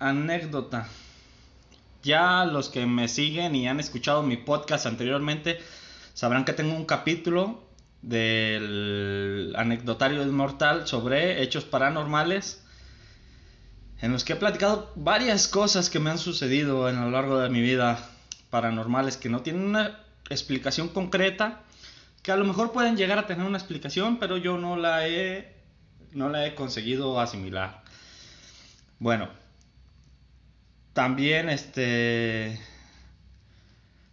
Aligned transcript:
anécdota. 0.00 0.88
Ya 2.02 2.44
los 2.46 2.70
que 2.70 2.86
me 2.86 3.06
siguen 3.06 3.54
y 3.54 3.68
han 3.68 3.78
escuchado 3.78 4.22
mi 4.22 4.36
podcast 4.36 4.86
anteriormente 4.86 5.60
sabrán 6.14 6.44
que 6.44 6.54
tengo 6.54 6.74
un 6.74 6.86
capítulo 6.86 7.62
del 8.02 9.52
anecdotario 9.56 10.22
inmortal 10.22 10.88
sobre 10.88 11.42
hechos 11.42 11.64
paranormales 11.64 12.64
en 14.00 14.12
los 14.12 14.24
que 14.24 14.32
he 14.32 14.36
platicado 14.36 14.90
varias 14.96 15.46
cosas 15.46 15.90
que 15.90 16.00
me 16.00 16.10
han 16.10 16.18
sucedido 16.18 16.88
en 16.88 17.00
lo 17.00 17.10
largo 17.10 17.38
de 17.38 17.50
mi 17.50 17.60
vida 17.60 18.08
paranormales 18.48 19.18
que 19.18 19.28
no 19.28 19.42
tienen 19.42 19.62
una 19.62 20.00
explicación 20.30 20.88
concreta, 20.88 21.60
que 22.22 22.32
a 22.32 22.36
lo 22.36 22.46
mejor 22.46 22.72
pueden 22.72 22.96
llegar 22.96 23.18
a 23.18 23.26
tener 23.26 23.44
una 23.44 23.58
explicación, 23.58 24.18
pero 24.18 24.38
yo 24.38 24.56
no 24.56 24.76
la 24.76 25.06
he 25.06 25.60
no 26.12 26.28
la 26.28 26.46
he 26.46 26.54
conseguido 26.54 27.20
asimilar. 27.20 27.82
Bueno, 28.98 29.28
también 31.00 31.48
este 31.48 32.60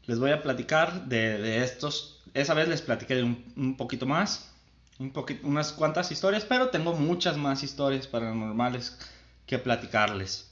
les 0.06 0.20
voy 0.20 0.32
a 0.32 0.42
platicar 0.42 1.04
de, 1.08 1.62
estos. 1.62 2.24
Esa 2.34 2.54
vez 2.54 2.70
les 2.70 2.82
platiqué 2.82 3.16
de 3.16 3.24
un, 3.24 3.76
poquito 3.76 4.06
más, 4.06 4.56
un 4.98 5.12
poquito, 5.12 5.46
unas 5.46 5.74
cuantas 5.74 6.14
historias, 6.14 6.46
pero 6.46 6.70
tengo 6.70 6.94
muchas 6.94 7.36
más 7.36 7.62
historias 7.62 8.08
paranormales 8.08 8.98
que 9.46 9.60
platicarles. 9.60 10.50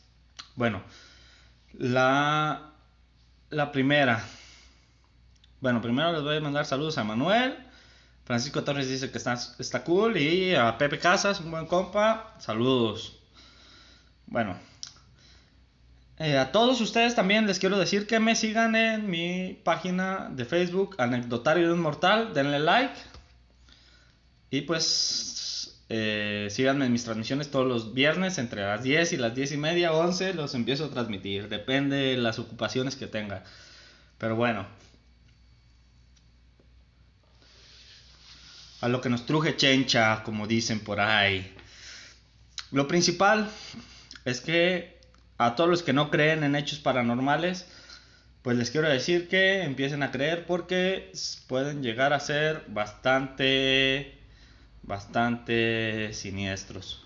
Bueno, 0.57 0.84
la, 1.71 2.73
la 3.49 3.71
primera. 3.71 4.21
Bueno, 5.62 5.81
primero 5.81 6.12
les 6.12 6.21
voy 6.21 6.35
a 6.35 6.41
mandar 6.41 6.65
saludos 6.65 6.98
a 6.98 7.05
Manuel. 7.05 7.55
Francisco 8.26 8.62
Torres 8.65 8.90
dice 8.90 9.09
que 9.09 9.20
está, 9.20 9.40
está 9.57 9.85
cool. 9.85 10.17
Y 10.17 10.54
a 10.54 10.77
Pepe 10.77 10.99
Casas, 10.99 11.40
un 11.40 11.52
buen 11.52 11.65
compa. 11.65 12.35
Saludos. 12.40 13.21
Bueno. 14.27 14.74
Eh, 16.17 16.37
a 16.37 16.51
todos 16.53 16.79
ustedes 16.79 17.13
también 17.13 17.45
les 17.45 17.59
quiero 17.59 17.77
decir 17.77 18.07
que 18.07 18.19
me 18.19 18.35
sigan 18.35 18.76
en 18.76 19.09
mi 19.09 19.59
página 19.63 20.29
de 20.31 20.45
Facebook, 20.45 20.95
Anecdotario 20.98 21.67
de 21.67 21.73
un 21.73 21.81
Mortal. 21.81 22.34
Denle 22.34 22.59
like. 22.59 22.93
Y 24.49 24.62
pues 24.62 25.35
eh, 25.90 26.48
síganme 26.49 26.85
en 26.85 26.93
mis 26.93 27.03
transmisiones 27.03 27.51
todos 27.51 27.67
los 27.67 27.93
viernes 27.93 28.37
entre 28.37 28.62
las 28.63 28.81
10 28.84 29.13
y 29.13 29.17
las 29.17 29.35
10 29.35 29.51
y 29.53 29.57
media, 29.57 29.91
11, 29.93 30.34
los 30.34 30.55
empiezo 30.55 30.85
a 30.85 30.90
transmitir. 30.90 31.49
Depende 31.49 31.98
de 31.98 32.18
las 32.18 32.40
ocupaciones 32.40 32.95
que 32.95 33.07
tenga. 33.07 33.43
Pero 34.18 34.35
bueno. 34.35 34.65
A 38.81 38.87
lo 38.87 39.01
que 39.01 39.09
nos 39.09 39.25
truje 39.25 39.57
chencha, 39.57 40.23
como 40.23 40.47
dicen 40.47 40.79
por 40.79 40.99
ahí. 40.99 41.53
Lo 42.71 42.87
principal 42.87 43.49
es 44.25 44.41
que 44.41 44.95
a 45.37 45.55
todos 45.55 45.69
los 45.69 45.83
que 45.83 45.93
no 45.93 46.09
creen 46.09 46.43
en 46.43 46.55
hechos 46.55 46.79
paranormales, 46.79 47.67
pues 48.41 48.57
les 48.57 48.71
quiero 48.71 48.87
decir 48.87 49.27
que 49.27 49.63
empiecen 49.63 50.03
a 50.03 50.11
creer 50.11 50.45
porque 50.45 51.11
pueden 51.47 51.81
llegar 51.81 52.13
a 52.13 52.19
ser 52.19 52.63
bastante 52.67 54.19
bastante 54.83 56.13
siniestros. 56.13 57.03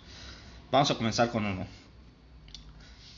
Vamos 0.72 0.92
a 0.92 0.96
comenzar 0.96 1.32
con 1.32 1.46
uno. 1.46 1.66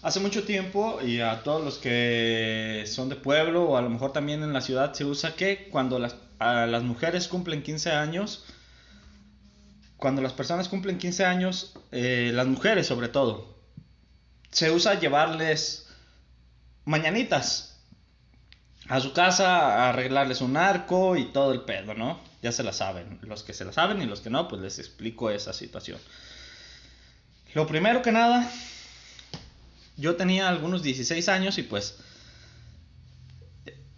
Hace 0.04 0.20
mucho 0.20 0.44
tiempo, 0.44 1.00
y 1.02 1.20
a 1.20 1.44
todos 1.44 1.64
los 1.64 1.78
que 1.78 2.86
son 2.88 3.10
de 3.10 3.16
pueblo 3.16 3.66
o 3.66 3.78
a 3.78 3.82
lo 3.82 3.90
mejor 3.90 4.14
también 4.14 4.42
en 4.42 4.54
la 4.54 4.62
ciudad, 4.62 4.94
se 4.94 5.06
usa 5.06 5.36
que 5.36 5.68
cuando 5.70 6.00
las, 6.00 6.16
las 6.40 6.84
mujeres 6.84 7.28
cumplen 7.28 7.62
15 7.62 7.92
años, 7.92 8.46
cuando 9.98 10.24
las 10.24 10.34
personas 10.34 10.70
cumplen 10.70 10.98
15 10.98 11.26
años, 11.26 11.74
eh, 11.92 12.32
las 12.34 12.48
mujeres 12.48 12.88
sobre 12.88 13.10
todo, 13.10 13.51
se 14.52 14.72
usa 14.72 15.00
llevarles 15.00 15.88
mañanitas 16.86 17.80
a 18.88 19.00
su 19.00 19.14
casa, 19.14 19.90
arreglarles 19.90 20.42
un 20.42 20.58
arco 20.58 21.16
y 21.16 21.26
todo 21.26 21.54
el 21.54 21.62
pedo, 21.62 21.94
¿no? 21.94 22.32
ya 22.42 22.52
se 22.52 22.64
la 22.64 22.74
saben. 22.74 23.20
Los 23.24 23.44
que 23.44 23.54
se 23.54 23.66
la 23.66 23.72
saben 23.72 24.02
y 24.02 24.06
los 24.06 24.22
que 24.22 24.30
no, 24.30 24.48
pues 24.48 24.62
les 24.62 24.80
explico 24.80 25.30
esa 25.30 25.54
situación. 25.54 26.00
Lo 27.54 27.68
primero 27.68 28.02
que 28.02 28.12
nada, 28.12 28.50
yo 29.98 30.16
tenía 30.16 30.50
algunos 30.50 30.84
16 30.84 31.28
años 31.30 31.58
y 31.58 31.64
pues... 31.64 31.98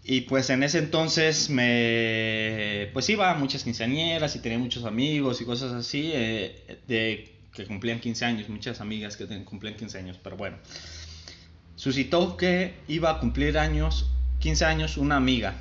Y 0.06 0.22
pues 0.22 0.50
en 0.50 0.64
ese 0.64 0.80
entonces 0.80 1.50
me... 1.50 2.90
Pues 2.92 3.10
iba 3.10 3.32
a 3.32 3.36
muchas 3.36 3.64
quinceañeras 3.64 4.36
y 4.36 4.40
tenía 4.40 4.58
muchos 4.58 4.84
amigos 4.84 5.40
y 5.40 5.46
cosas 5.46 5.72
así 5.72 6.12
eh, 6.14 6.82
de 6.88 7.33
que 7.54 7.66
cumplían 7.66 8.00
15 8.00 8.26
años, 8.26 8.50
muchas 8.50 8.82
amigas 8.82 9.16
que 9.16 9.28
cumplían 9.44 9.76
15 9.76 9.98
años, 9.98 10.20
pero 10.22 10.38
bueno. 10.38 10.58
Suscitó 11.76 12.38
que 12.38 12.76
iba 12.88 13.10
a 13.10 13.20
cumplir 13.20 13.58
años, 13.58 14.10
15 14.40 14.66
años, 14.66 14.98
una 14.98 15.16
amiga 15.16 15.56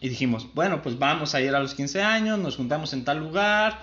y 0.00 0.08
dijimos, 0.08 0.48
bueno, 0.54 0.82
pues 0.82 0.98
vamos 0.98 1.34
a 1.34 1.40
ir 1.40 1.54
a 1.54 1.60
los 1.60 1.74
15 1.74 2.02
años, 2.02 2.38
nos 2.38 2.56
juntamos 2.56 2.92
en 2.92 3.04
tal 3.04 3.18
lugar, 3.18 3.82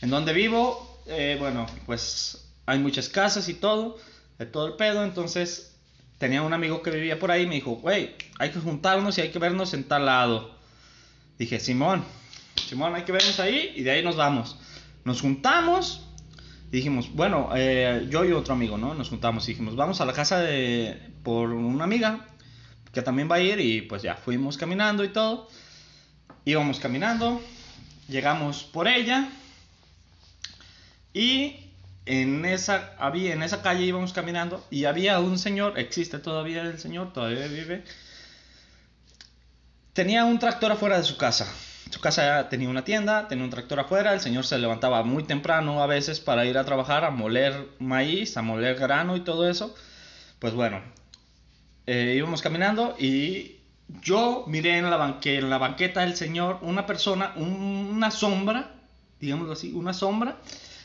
en 0.00 0.10
donde 0.10 0.32
vivo, 0.32 1.00
eh, 1.06 1.36
bueno, 1.38 1.66
pues 1.86 2.52
hay 2.66 2.78
muchas 2.78 3.08
casas 3.08 3.48
y 3.48 3.54
todo, 3.54 3.98
de 4.38 4.46
todo 4.46 4.66
el 4.66 4.74
pedo, 4.74 5.02
entonces 5.04 5.74
tenía 6.18 6.42
un 6.42 6.52
amigo 6.52 6.82
que 6.82 6.90
vivía 6.90 7.18
por 7.18 7.30
ahí 7.30 7.42
y 7.42 7.46
me 7.46 7.54
dijo, 7.54 7.76
güey, 7.76 8.14
hay 8.38 8.50
que 8.50 8.60
juntarnos 8.60 9.16
y 9.16 9.22
hay 9.22 9.30
que 9.30 9.38
vernos 9.38 9.72
en 9.72 9.84
tal 9.84 10.06
lado. 10.06 10.54
Dije, 11.38 11.58
Simón, 11.58 12.04
Simón, 12.68 12.94
hay 12.94 13.02
que 13.02 13.12
vernos 13.12 13.40
ahí 13.40 13.72
y 13.76 13.82
de 13.82 13.92
ahí 13.92 14.02
nos 14.02 14.16
vamos. 14.16 14.58
Nos 15.04 15.20
juntamos 15.20 16.05
dijimos, 16.76 17.10
bueno, 17.14 17.50
eh, 17.56 18.06
yo 18.10 18.24
y 18.24 18.32
otro 18.32 18.52
amigo, 18.52 18.76
¿no? 18.76 18.92
Nos 18.94 19.08
juntamos 19.08 19.48
y 19.48 19.52
dijimos, 19.52 19.76
vamos 19.76 20.00
a 20.02 20.04
la 20.04 20.12
casa 20.12 20.40
de, 20.40 21.00
por 21.22 21.50
una 21.50 21.84
amiga 21.84 22.26
que 22.92 23.00
también 23.00 23.30
va 23.30 23.36
a 23.36 23.40
ir 23.40 23.60
y 23.60 23.80
pues 23.82 24.02
ya 24.02 24.14
fuimos 24.14 24.58
caminando 24.58 25.02
y 25.02 25.08
todo. 25.08 25.48
Íbamos 26.44 26.78
caminando, 26.78 27.40
llegamos 28.08 28.62
por 28.62 28.88
ella 28.88 29.28
y 31.14 31.56
en 32.04 32.44
esa, 32.44 32.94
había, 32.98 33.32
en 33.32 33.42
esa 33.42 33.62
calle 33.62 33.84
íbamos 33.84 34.12
caminando 34.12 34.64
y 34.70 34.84
había 34.84 35.18
un 35.18 35.38
señor, 35.38 35.78
existe 35.78 36.18
todavía 36.18 36.60
el 36.60 36.78
señor, 36.78 37.12
todavía 37.14 37.46
vive, 37.48 37.84
tenía 39.94 40.26
un 40.26 40.38
tractor 40.38 40.72
afuera 40.72 40.98
de 40.98 41.04
su 41.04 41.16
casa. 41.16 41.50
Su 41.90 42.00
casa 42.00 42.48
tenía 42.48 42.68
una 42.68 42.84
tienda, 42.84 43.28
tenía 43.28 43.44
un 43.44 43.50
tractor 43.50 43.80
afuera, 43.80 44.12
el 44.12 44.20
señor 44.20 44.44
se 44.44 44.58
levantaba 44.58 45.02
muy 45.04 45.22
temprano 45.22 45.82
a 45.82 45.86
veces 45.86 46.20
para 46.20 46.44
ir 46.44 46.58
a 46.58 46.64
trabajar, 46.64 47.04
a 47.04 47.10
moler 47.10 47.68
maíz, 47.78 48.36
a 48.36 48.42
moler 48.42 48.76
grano 48.76 49.16
y 49.16 49.20
todo 49.20 49.48
eso. 49.48 49.74
Pues 50.40 50.52
bueno, 50.52 50.82
eh, 51.86 52.14
íbamos 52.16 52.42
caminando 52.42 52.96
y 52.98 53.56
yo 54.02 54.44
miré 54.48 54.78
en 54.78 54.90
la, 54.90 55.58
banqueta 55.58 56.00
del 56.00 56.16
señor 56.16 56.58
una 56.62 56.86
persona, 56.86 57.32
una 57.36 58.10
sombra, 58.10 58.72
digámoslo 59.20 59.52
así, 59.52 59.72
una 59.72 59.92
sombra, 59.92 60.36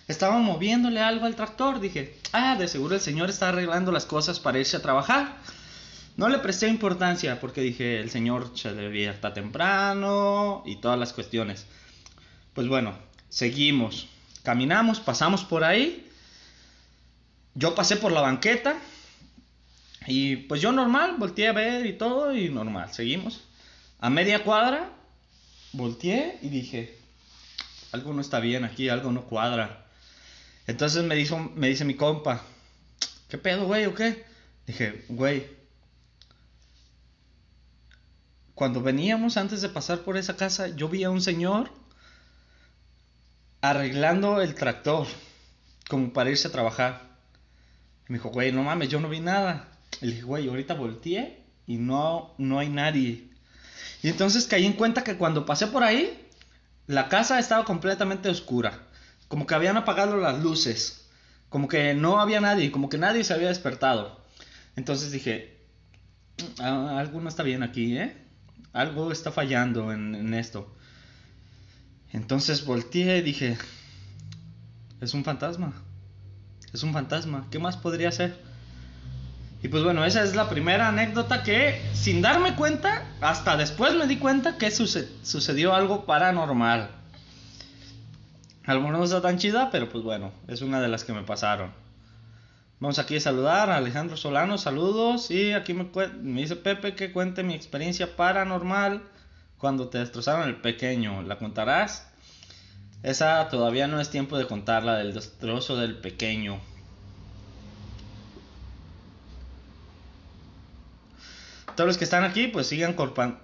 estaba 0.07 0.37
moviéndole 0.37 1.01
algo 1.01 1.25
al 1.25 1.35
tractor. 1.35 1.79
Dije, 1.79 2.15
ah, 2.31 2.55
de 2.57 2.67
seguro 2.67 2.95
el 2.95 3.01
señor 3.01 3.29
está 3.29 3.49
arreglando 3.49 3.91
las 3.91 4.05
cosas 4.05 4.39
para 4.39 4.59
irse 4.59 4.77
a 4.77 4.81
trabajar. 4.81 5.37
No 6.21 6.29
le 6.29 6.37
presté 6.37 6.67
importancia 6.67 7.39
porque 7.39 7.61
dije, 7.61 7.99
el 7.99 8.11
señor 8.11 8.51
se 8.53 8.75
despierta 8.75 9.33
temprano 9.33 10.61
y 10.67 10.75
todas 10.75 10.99
las 10.99 11.13
cuestiones. 11.13 11.65
Pues 12.53 12.67
bueno, 12.67 12.95
seguimos, 13.29 14.07
caminamos, 14.43 14.99
pasamos 14.99 15.43
por 15.43 15.63
ahí. 15.63 16.07
Yo 17.55 17.73
pasé 17.73 17.95
por 17.95 18.11
la 18.11 18.21
banqueta, 18.21 18.77
y 20.05 20.35
pues 20.35 20.61
yo 20.61 20.71
normal, 20.71 21.15
volteé 21.17 21.47
a 21.47 21.53
ver 21.53 21.87
y 21.87 21.93
todo 21.93 22.35
y 22.35 22.49
normal, 22.49 22.93
seguimos. 22.93 23.41
A 23.99 24.11
media 24.11 24.43
cuadra, 24.43 24.91
volteé 25.73 26.37
y 26.43 26.49
dije, 26.49 26.99
algo 27.93 28.13
no 28.13 28.21
está 28.21 28.39
bien 28.39 28.63
aquí, 28.63 28.89
algo 28.89 29.11
no 29.11 29.23
cuadra. 29.23 29.87
Entonces 30.67 31.03
me, 31.03 31.15
dijo, 31.15 31.39
me 31.55 31.67
dice 31.67 31.83
mi 31.83 31.95
compa, 31.95 32.43
¿qué 33.27 33.39
pedo, 33.39 33.65
güey, 33.65 33.87
o 33.87 33.95
qué? 33.95 34.23
Dije, 34.67 35.03
güey, 35.09 35.60
cuando 38.61 38.83
veníamos 38.83 39.37
antes 39.37 39.63
de 39.63 39.69
pasar 39.69 40.01
por 40.01 40.17
esa 40.17 40.37
casa, 40.37 40.67
yo 40.67 40.87
vi 40.87 41.03
a 41.03 41.09
un 41.09 41.19
señor 41.19 41.71
arreglando 43.59 44.39
el 44.39 44.53
tractor, 44.53 45.07
como 45.89 46.13
para 46.13 46.29
irse 46.29 46.47
a 46.47 46.51
trabajar. 46.51 47.17
me 48.07 48.19
dijo, 48.19 48.29
güey, 48.29 48.51
no 48.51 48.61
mames, 48.61 48.89
yo 48.89 48.99
no 48.99 49.09
vi 49.09 49.19
nada. 49.19 49.67
Le 49.99 50.11
dije, 50.11 50.21
güey, 50.21 50.47
ahorita 50.47 50.75
volteé 50.75 51.43
y 51.65 51.77
no, 51.77 52.35
no 52.37 52.59
hay 52.59 52.69
nadie. 52.69 53.31
Y 54.03 54.09
entonces 54.09 54.45
caí 54.45 54.67
en 54.67 54.73
cuenta 54.73 55.03
que 55.03 55.17
cuando 55.17 55.43
pasé 55.47 55.65
por 55.65 55.81
ahí, 55.81 56.29
la 56.85 57.09
casa 57.09 57.39
estaba 57.39 57.65
completamente 57.65 58.29
oscura. 58.29 58.83
Como 59.27 59.47
que 59.47 59.55
habían 59.55 59.77
apagado 59.77 60.17
las 60.17 60.39
luces. 60.39 61.09
Como 61.49 61.67
que 61.67 61.95
no 61.95 62.19
había 62.19 62.41
nadie, 62.41 62.71
como 62.71 62.89
que 62.89 62.99
nadie 62.99 63.23
se 63.23 63.33
había 63.33 63.47
despertado. 63.47 64.23
Entonces 64.75 65.11
dije, 65.11 65.57
ah, 66.59 66.99
algo 66.99 67.21
no 67.21 67.27
está 67.27 67.41
bien 67.41 67.63
aquí, 67.63 67.97
¿eh? 67.97 68.20
Algo 68.73 69.11
está 69.11 69.31
fallando 69.31 69.91
en, 69.91 70.15
en 70.15 70.33
esto. 70.33 70.73
Entonces 72.11 72.65
volteé 72.65 73.17
y 73.17 73.21
dije, 73.21 73.57
es 74.99 75.13
un 75.13 75.23
fantasma. 75.23 75.73
Es 76.73 76.83
un 76.83 76.93
fantasma. 76.93 77.47
¿Qué 77.51 77.59
más 77.59 77.77
podría 77.77 78.11
ser? 78.11 78.37
Y 79.63 79.67
pues 79.67 79.83
bueno, 79.83 80.03
esa 80.05 80.23
es 80.23 80.35
la 80.35 80.49
primera 80.49 80.87
anécdota 80.87 81.43
que 81.43 81.81
sin 81.93 82.21
darme 82.21 82.55
cuenta, 82.55 83.05
hasta 83.21 83.57
después 83.57 83.93
me 83.93 84.07
di 84.07 84.17
cuenta 84.17 84.57
que 84.57 84.71
sucedió 84.71 85.75
algo 85.75 86.05
paranormal. 86.05 86.89
A 88.65 88.73
lo 88.73 88.91
no 88.91 89.03
está 89.03 89.21
tan 89.21 89.37
chida, 89.37 89.69
pero 89.71 89.89
pues 89.89 90.03
bueno, 90.03 90.31
es 90.47 90.61
una 90.61 90.81
de 90.81 90.87
las 90.87 91.03
que 91.03 91.13
me 91.13 91.23
pasaron. 91.23 91.71
Vamos 92.81 92.97
aquí 92.97 93.17
a 93.17 93.19
saludar 93.19 93.69
a 93.69 93.77
Alejandro 93.77 94.17
Solano, 94.17 94.57
saludos. 94.57 95.29
Y 95.29 95.53
aquí 95.53 95.75
me, 95.75 95.87
dice 96.41 96.55
Pepe 96.55 96.95
que 96.95 97.11
cuente 97.11 97.43
mi 97.43 97.53
experiencia 97.53 98.15
paranormal 98.15 99.03
cuando 99.59 99.89
te 99.89 99.99
destrozaron 99.99 100.49
el 100.49 100.55
pequeño. 100.55 101.21
¿La 101.21 101.37
contarás? 101.37 102.11
Esa 103.03 103.49
todavía 103.49 103.85
no 103.85 104.01
es 104.01 104.09
tiempo 104.09 104.35
de 104.35 104.47
contarla 104.47 104.95
del 104.95 105.13
destrozo 105.13 105.77
del 105.77 105.99
pequeño. 105.99 106.59
Todos 111.75 111.87
los 111.87 111.97
que 111.99 112.03
están 112.03 112.23
aquí, 112.23 112.47
pues 112.47 112.65
sigan, 112.65 112.95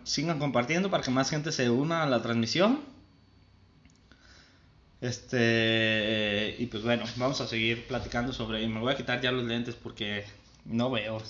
sigan 0.03 0.39
compartiendo 0.39 0.89
para 0.89 1.03
que 1.03 1.11
más 1.11 1.29
gente 1.29 1.51
se 1.51 1.69
una 1.69 2.01
a 2.01 2.07
la 2.07 2.23
transmisión. 2.23 2.79
Este, 4.99 6.55
y 6.57 6.65
pues 6.65 6.83
bueno, 6.83 7.05
vamos 7.17 7.39
a 7.41 7.47
seguir 7.47 7.85
platicando 7.87 8.33
sobre. 8.33 8.63
Y 8.63 8.67
me 8.67 8.79
voy 8.79 8.93
a 8.93 8.97
quitar 8.97 9.21
ya 9.21 9.31
los 9.31 9.45
lentes 9.45 9.75
porque 9.75 10.25
no 10.65 10.89
veo, 10.89 11.21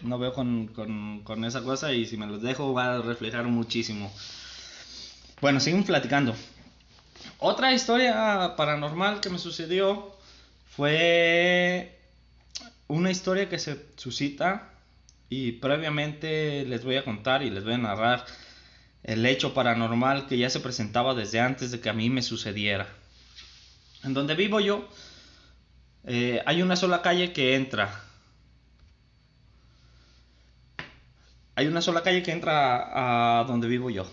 no 0.00 0.18
veo 0.18 0.32
con, 0.32 0.68
con, 0.68 1.20
con 1.22 1.44
esa 1.44 1.62
cosa 1.62 1.92
y 1.92 2.06
si 2.06 2.16
me 2.16 2.26
los 2.26 2.42
dejo 2.42 2.72
va 2.72 2.94
a 2.94 3.02
reflejar 3.02 3.44
muchísimo. 3.44 4.12
Bueno, 5.40 5.60
seguimos 5.60 5.86
platicando. 5.86 6.34
Otra 7.38 7.72
historia 7.72 8.54
paranormal 8.56 9.20
que 9.20 9.30
me 9.30 9.38
sucedió 9.38 10.14
fue 10.66 11.98
una 12.88 13.10
historia 13.10 13.48
que 13.48 13.58
se 13.58 13.86
suscita 13.96 14.70
y 15.28 15.52
previamente 15.52 16.64
les 16.64 16.84
voy 16.84 16.96
a 16.96 17.04
contar 17.04 17.42
y 17.42 17.50
les 17.50 17.64
voy 17.64 17.74
a 17.74 17.78
narrar 17.78 18.24
el 19.02 19.24
hecho 19.24 19.54
paranormal 19.54 20.26
que 20.26 20.36
ya 20.36 20.50
se 20.50 20.60
presentaba 20.60 21.14
desde 21.14 21.40
antes 21.40 21.70
de 21.70 21.80
que 21.80 21.88
a 21.88 21.94
mí 21.94 22.10
me 22.10 22.22
sucediera. 22.22 22.88
En 24.02 24.14
donde 24.14 24.34
vivo 24.34 24.60
yo 24.60 24.88
eh, 26.04 26.42
hay 26.46 26.62
una 26.62 26.76
sola 26.76 27.02
calle 27.02 27.32
que 27.32 27.54
entra. 27.54 28.02
Hay 31.54 31.66
una 31.66 31.82
sola 31.82 32.02
calle 32.02 32.22
que 32.22 32.32
entra 32.32 33.40
a 33.40 33.44
donde 33.44 33.68
vivo 33.68 33.90
yo. 33.90 34.06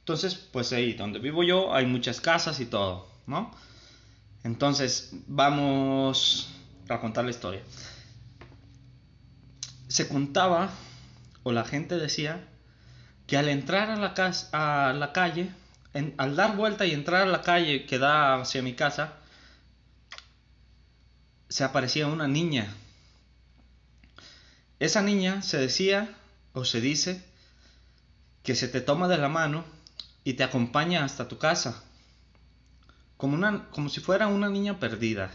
Entonces, 0.00 0.34
pues 0.34 0.72
ahí 0.72 0.94
donde 0.94 1.20
vivo 1.20 1.44
yo 1.44 1.72
hay 1.72 1.86
muchas 1.86 2.20
casas 2.20 2.58
y 2.58 2.66
todo, 2.66 3.08
¿no? 3.26 3.54
Entonces, 4.42 5.10
vamos 5.28 6.52
a 6.88 7.00
contar 7.00 7.24
la 7.24 7.30
historia. 7.30 7.62
Se 9.86 10.08
contaba, 10.08 10.70
o 11.44 11.52
la 11.52 11.64
gente 11.64 11.98
decía, 11.98 12.48
que 13.28 13.36
al 13.36 13.48
entrar 13.48 13.90
a 13.90 13.96
la, 13.96 14.14
casa, 14.14 14.88
a 14.88 14.92
la 14.92 15.12
calle, 15.12 15.52
al 16.16 16.36
dar 16.36 16.56
vuelta 16.56 16.86
y 16.86 16.92
entrar 16.92 17.22
a 17.22 17.30
la 17.30 17.42
calle 17.42 17.86
que 17.86 17.98
da 17.98 18.40
hacia 18.40 18.62
mi 18.62 18.74
casa, 18.74 19.14
se 21.48 21.64
aparecía 21.64 22.06
una 22.06 22.26
niña. 22.26 22.74
Esa 24.78 25.02
niña 25.02 25.42
se 25.42 25.58
decía 25.58 26.08
o 26.54 26.64
se 26.64 26.80
dice 26.80 27.22
que 28.42 28.56
se 28.56 28.68
te 28.68 28.80
toma 28.80 29.06
de 29.06 29.18
la 29.18 29.28
mano 29.28 29.64
y 30.24 30.34
te 30.34 30.44
acompaña 30.44 31.04
hasta 31.04 31.28
tu 31.28 31.38
casa, 31.38 31.82
como, 33.16 33.34
una, 33.34 33.68
como 33.70 33.88
si 33.88 34.00
fuera 34.00 34.26
una 34.26 34.48
niña 34.48 34.80
perdida, 34.80 35.30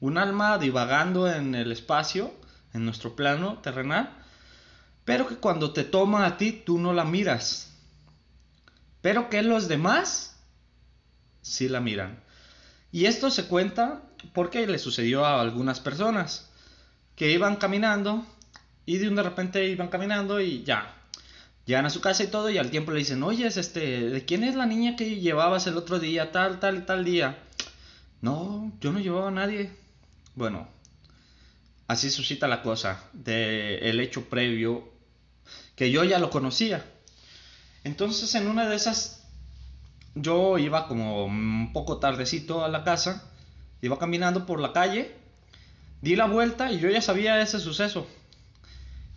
un 0.00 0.18
alma 0.18 0.58
divagando 0.58 1.32
en 1.32 1.54
el 1.54 1.72
espacio, 1.72 2.32
en 2.74 2.84
nuestro 2.84 3.16
plano 3.16 3.58
terrenal, 3.58 4.10
pero 5.04 5.26
que 5.26 5.36
cuando 5.36 5.72
te 5.72 5.84
toma 5.84 6.26
a 6.26 6.36
ti 6.36 6.52
tú 6.52 6.78
no 6.78 6.92
la 6.92 7.04
miras, 7.04 7.72
pero 9.00 9.28
que 9.30 9.42
los 9.42 9.68
demás 9.68 10.36
sí 11.42 11.68
la 11.68 11.80
miran. 11.80 12.20
Y 12.92 13.06
esto 13.06 13.30
se 13.30 13.46
cuenta 13.46 14.02
porque 14.32 14.66
le 14.66 14.78
sucedió 14.78 15.24
a 15.24 15.40
algunas 15.40 15.80
personas 15.80 16.50
que 17.16 17.30
iban 17.30 17.56
caminando 17.56 18.26
y 18.86 18.98
de 18.98 19.08
un 19.08 19.16
de 19.16 19.22
repente 19.22 19.68
iban 19.68 19.88
caminando 19.88 20.40
y 20.40 20.62
ya, 20.64 20.98
Llegan 21.68 21.84
a 21.84 21.90
su 21.90 22.00
casa 22.00 22.24
y 22.24 22.28
todo 22.28 22.48
y 22.48 22.56
al 22.56 22.70
tiempo 22.70 22.92
le 22.92 23.00
dicen, 23.00 23.22
oye, 23.22 23.46
este, 23.46 24.08
¿de 24.08 24.24
quién 24.24 24.42
es 24.42 24.54
la 24.54 24.64
niña 24.64 24.96
que 24.96 25.20
llevabas 25.20 25.66
el 25.66 25.76
otro 25.76 25.98
día, 25.98 26.32
tal, 26.32 26.60
tal, 26.60 26.86
tal 26.86 27.04
día? 27.04 27.36
No, 28.22 28.72
yo 28.80 28.90
no 28.90 29.00
llevaba 29.00 29.28
a 29.28 29.32
nadie. 29.32 29.70
Bueno, 30.34 30.66
así 31.86 32.08
suscita 32.08 32.48
la 32.48 32.62
cosa 32.62 33.04
del 33.12 33.82
el 33.82 34.00
hecho 34.00 34.30
previo 34.30 34.90
que 35.76 35.90
yo 35.90 36.04
ya 36.04 36.18
lo 36.18 36.30
conocía. 36.30 36.86
Entonces 37.84 38.34
en 38.34 38.48
una 38.48 38.68
de 38.68 38.76
esas 38.76 39.24
yo 40.14 40.58
iba 40.58 40.88
como 40.88 41.24
un 41.24 41.72
poco 41.72 41.98
tardecito 41.98 42.64
a 42.64 42.68
la 42.68 42.84
casa, 42.84 43.30
iba 43.82 43.98
caminando 43.98 44.46
por 44.46 44.60
la 44.60 44.72
calle, 44.72 45.14
di 46.02 46.16
la 46.16 46.26
vuelta 46.26 46.72
y 46.72 46.80
yo 46.80 46.88
ya 46.90 47.02
sabía 47.02 47.40
ese 47.40 47.60
suceso. 47.60 48.06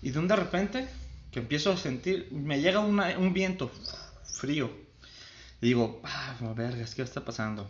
Y 0.02 0.12
de 0.12 0.20
un 0.20 0.28
de 0.28 0.36
repente 0.36 0.88
que 1.32 1.40
empiezo 1.40 1.72
a 1.72 1.78
sentir, 1.78 2.28
me 2.32 2.62
llega 2.62 2.80
un 2.80 3.34
viento 3.34 3.72
frío. 4.24 4.70
Digo, 5.62 6.02
ah, 6.04 6.36
vergas, 6.56 6.96
¿qué 6.96 7.04
está 7.04 7.24
pasando? 7.24 7.70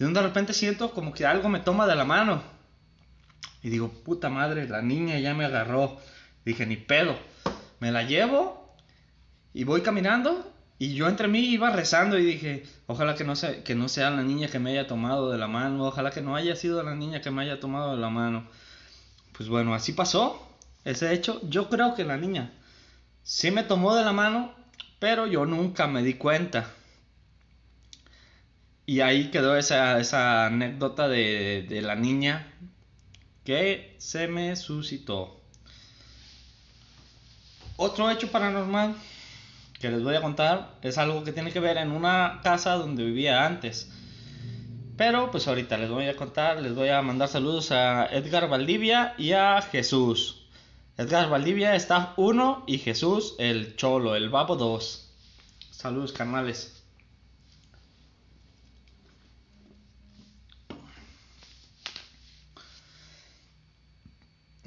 Y 0.00 0.04
de 0.04 0.22
repente 0.22 0.52
siento 0.52 0.92
como 0.92 1.12
que 1.12 1.26
algo 1.26 1.48
me 1.48 1.60
toma 1.60 1.86
de 1.86 1.94
la 1.94 2.04
mano. 2.04 2.42
Y 3.62 3.68
digo, 3.68 3.88
puta 3.88 4.28
madre, 4.28 4.68
la 4.68 4.82
niña 4.82 5.18
ya 5.18 5.34
me 5.34 5.44
agarró. 5.44 6.00
Dije, 6.44 6.66
ni 6.66 6.76
pedo. 6.76 7.16
Me 7.78 7.92
la 7.92 8.02
llevo 8.02 8.69
y 9.54 9.64
voy 9.64 9.82
caminando. 9.82 10.52
Y 10.78 10.94
yo 10.94 11.08
entre 11.08 11.28
mí 11.28 11.40
iba 11.40 11.68
rezando 11.70 12.18
y 12.18 12.24
dije, 12.24 12.64
ojalá 12.86 13.14
que 13.14 13.24
no, 13.24 13.36
sea, 13.36 13.62
que 13.62 13.74
no 13.74 13.88
sea 13.88 14.10
la 14.10 14.22
niña 14.22 14.48
que 14.48 14.58
me 14.58 14.70
haya 14.70 14.86
tomado 14.86 15.30
de 15.30 15.36
la 15.36 15.46
mano. 15.46 15.84
Ojalá 15.84 16.10
que 16.10 16.22
no 16.22 16.36
haya 16.36 16.56
sido 16.56 16.82
la 16.82 16.94
niña 16.94 17.20
que 17.20 17.30
me 17.30 17.42
haya 17.42 17.60
tomado 17.60 17.94
de 17.94 18.00
la 18.00 18.08
mano. 18.08 18.48
Pues 19.36 19.48
bueno, 19.48 19.74
así 19.74 19.92
pasó. 19.92 20.46
Ese 20.84 21.12
hecho, 21.12 21.40
yo 21.48 21.68
creo 21.68 21.94
que 21.94 22.04
la 22.04 22.16
niña 22.16 22.52
Sí 23.22 23.50
me 23.50 23.62
tomó 23.62 23.94
de 23.94 24.04
la 24.04 24.12
mano, 24.12 24.54
pero 24.98 25.26
yo 25.26 25.46
nunca 25.46 25.86
me 25.86 26.02
di 26.02 26.14
cuenta. 26.14 26.68
Y 28.86 29.00
ahí 29.02 29.30
quedó 29.30 29.56
esa, 29.56 30.46
anécdota 30.46 31.06
de, 31.08 31.64
de 31.68 31.80
la 31.82 31.94
niña 31.94 32.52
que 33.44 33.94
se 33.98 34.26
me 34.26 34.56
suscitó. 34.56 35.40
Otro 37.76 38.10
hecho 38.10 38.30
paranormal 38.30 38.96
que 39.80 39.90
les 39.90 40.02
voy 40.02 40.14
a 40.14 40.20
contar 40.20 40.76
es 40.82 40.98
algo 40.98 41.24
que 41.24 41.32
tiene 41.32 41.52
que 41.52 41.58
ver 41.58 41.78
en 41.78 41.90
una 41.90 42.40
casa 42.44 42.74
donde 42.74 43.02
vivía 43.02 43.46
antes. 43.46 43.90
Pero 44.98 45.30
pues 45.30 45.48
ahorita 45.48 45.78
les 45.78 45.88
voy 45.88 46.06
a 46.06 46.16
contar, 46.16 46.60
les 46.60 46.74
voy 46.74 46.90
a 46.90 47.00
mandar 47.00 47.28
saludos 47.28 47.72
a 47.72 48.04
Edgar 48.06 48.46
Valdivia 48.50 49.14
y 49.16 49.32
a 49.32 49.62
Jesús. 49.62 50.46
Edgar 50.98 51.30
Valdivia, 51.30 51.74
está 51.74 52.12
1 52.18 52.64
y 52.66 52.76
Jesús 52.76 53.34
el 53.38 53.74
Cholo, 53.76 54.14
el 54.14 54.28
Babo 54.28 54.56
2. 54.56 55.14
Saludos, 55.70 56.12
carnales. 56.12 56.84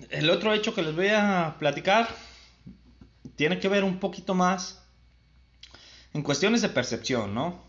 El 0.10 0.28
otro 0.32 0.54
hecho 0.54 0.74
que 0.74 0.82
les 0.82 0.96
voy 0.96 1.10
a 1.10 1.56
platicar 1.60 2.08
tiene 3.36 3.60
que 3.60 3.70
ver 3.70 3.84
un 3.84 4.00
poquito 4.00 4.34
más 4.34 4.83
en 6.14 6.22
cuestiones 6.22 6.62
de 6.62 6.70
percepción, 6.70 7.34
¿no? 7.34 7.64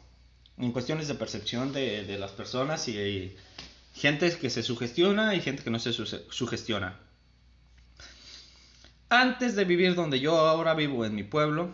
En 0.59 0.73
cuestiones 0.73 1.09
de 1.09 1.15
percepción 1.15 1.73
de, 1.73 2.17
las 2.19 2.33
personas 2.33 2.89
y, 2.89 2.99
y 2.99 3.37
gente 3.95 4.37
que 4.39 4.51
se 4.51 4.63
sugestiona 4.63 5.35
y 5.35 5.41
gente 5.41 5.63
que 5.63 5.71
no 5.71 5.79
se 5.79 5.93
sugestiona 5.93 6.99
antes 9.15 9.55
de 9.55 9.65
vivir 9.65 9.95
donde 9.95 10.21
yo 10.21 10.37
ahora 10.39 10.75
vivo, 10.75 11.05
en 11.05 11.15
mi 11.15 11.23
pueblo, 11.23 11.71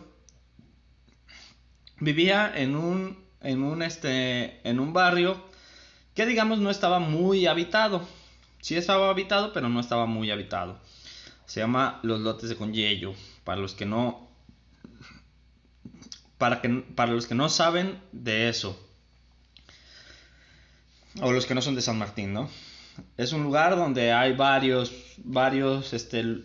vivía 1.99 2.51
en 2.55 2.75
un, 2.75 3.23
en 3.41 3.63
un, 3.63 3.81
este, 3.81 4.67
en 4.67 4.79
un 4.79 4.93
barrio 4.93 5.41
que 6.13 6.25
digamos 6.25 6.59
no 6.59 6.69
estaba 6.69 6.99
muy 6.99 7.47
habitado. 7.47 8.07
Sí 8.59 8.75
estaba 8.75 9.09
habitado, 9.09 9.53
pero 9.53 9.69
no 9.69 9.79
estaba 9.79 10.05
muy 10.05 10.29
habitado. 10.29 10.79
Se 11.45 11.61
llama 11.61 11.99
Los 12.03 12.19
Lotes 12.19 12.49
de 12.49 12.55
Conyello. 12.55 13.13
Para 13.43 13.59
los 13.59 13.73
que 13.73 13.85
no, 13.85 14.29
para, 16.41 16.59
que, 16.59 16.67
para 16.69 17.13
los 17.13 17.25
que 17.25 17.35
no 17.35 17.47
saben 17.47 18.01
de 18.11 18.49
eso. 18.49 18.77
O 21.21 21.31
los 21.31 21.45
que 21.45 21.55
no 21.55 21.61
son 21.61 21.75
de 21.75 21.81
San 21.81 21.97
Martín, 21.97 22.33
¿no? 22.33 22.49
Es 23.15 23.31
un 23.31 23.43
lugar 23.43 23.77
donde 23.77 24.11
hay 24.11 24.33
varios, 24.33 24.91
varios, 25.23 25.93
este, 25.93 26.43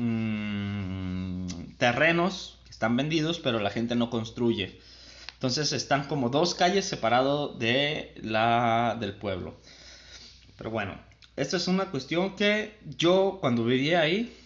Mm, 0.00 1.74
terrenos 1.76 2.58
que 2.64 2.70
están 2.70 2.96
vendidos, 2.96 3.40
pero 3.40 3.58
la 3.58 3.70
gente 3.70 3.96
no 3.96 4.10
construye. 4.10 4.80
Entonces 5.34 5.72
están 5.72 6.06
como 6.06 6.28
dos 6.30 6.54
calles 6.54 6.84
separados 6.84 7.58
de 7.58 8.14
la, 8.22 8.96
del 9.00 9.14
pueblo. 9.14 9.56
Pero 10.56 10.70
bueno, 10.70 11.00
esta 11.34 11.56
es 11.56 11.66
una 11.66 11.86
cuestión 11.86 12.36
que 12.36 12.78
yo 12.96 13.38
cuando 13.40 13.64
vivía 13.64 14.00
ahí, 14.00 14.36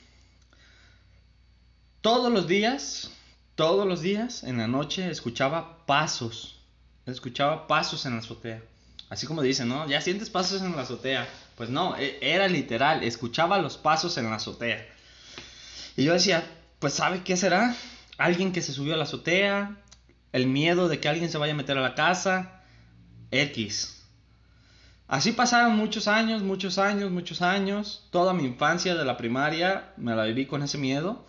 todos 2.00 2.32
los 2.32 2.48
días, 2.48 3.10
todos 3.54 3.86
los 3.86 4.00
días 4.00 4.44
en 4.44 4.58
la 4.58 4.66
noche 4.66 5.10
escuchaba 5.10 5.84
pasos, 5.86 6.60
escuchaba 7.06 7.66
pasos 7.66 8.06
en 8.06 8.12
la 8.12 8.18
azotea. 8.18 8.62
Así 9.10 9.26
como 9.26 9.42
dicen, 9.42 9.68
¿no? 9.68 9.86
Ya 9.88 10.00
sientes 10.00 10.30
pasos 10.30 10.62
en 10.62 10.74
la 10.74 10.82
azotea. 10.82 11.28
Pues 11.56 11.68
no, 11.68 11.96
e, 11.98 12.18
era 12.22 12.48
literal, 12.48 13.02
escuchaba 13.02 13.58
los 13.58 13.76
pasos 13.76 14.16
en 14.16 14.24
la 14.24 14.36
azotea. 14.36 14.86
Y 15.96 16.04
yo 16.04 16.14
decía, 16.14 16.42
pues 16.78 16.94
¿sabe 16.94 17.22
qué 17.22 17.36
será? 17.36 17.76
Alguien 18.16 18.52
que 18.52 18.62
se 18.62 18.72
subió 18.72 18.94
a 18.94 18.96
la 18.96 19.04
azotea, 19.04 19.76
el 20.32 20.46
miedo 20.46 20.88
de 20.88 20.98
que 20.98 21.08
alguien 21.08 21.30
se 21.30 21.36
vaya 21.36 21.52
a 21.52 21.56
meter 21.56 21.76
a 21.76 21.82
la 21.82 21.94
casa, 21.94 22.62
X. 23.30 24.02
Así 25.08 25.32
pasaron 25.32 25.76
muchos 25.76 26.08
años, 26.08 26.42
muchos 26.42 26.78
años, 26.78 27.10
muchos 27.10 27.42
años. 27.42 28.08
Toda 28.10 28.32
mi 28.32 28.44
infancia 28.44 28.94
de 28.94 29.04
la 29.04 29.18
primaria 29.18 29.92
me 29.98 30.16
la 30.16 30.24
viví 30.24 30.46
con 30.46 30.62
ese 30.62 30.78
miedo. 30.78 31.26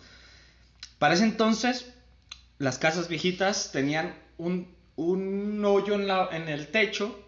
Para 0.98 1.12
ese 1.12 1.24
entonces, 1.24 1.93
las 2.58 2.78
casas 2.78 3.08
viejitas 3.08 3.72
tenían 3.72 4.14
un, 4.38 4.74
un 4.96 5.64
hoyo 5.64 5.94
en, 5.94 6.48
el 6.48 6.68
techo 6.68 7.18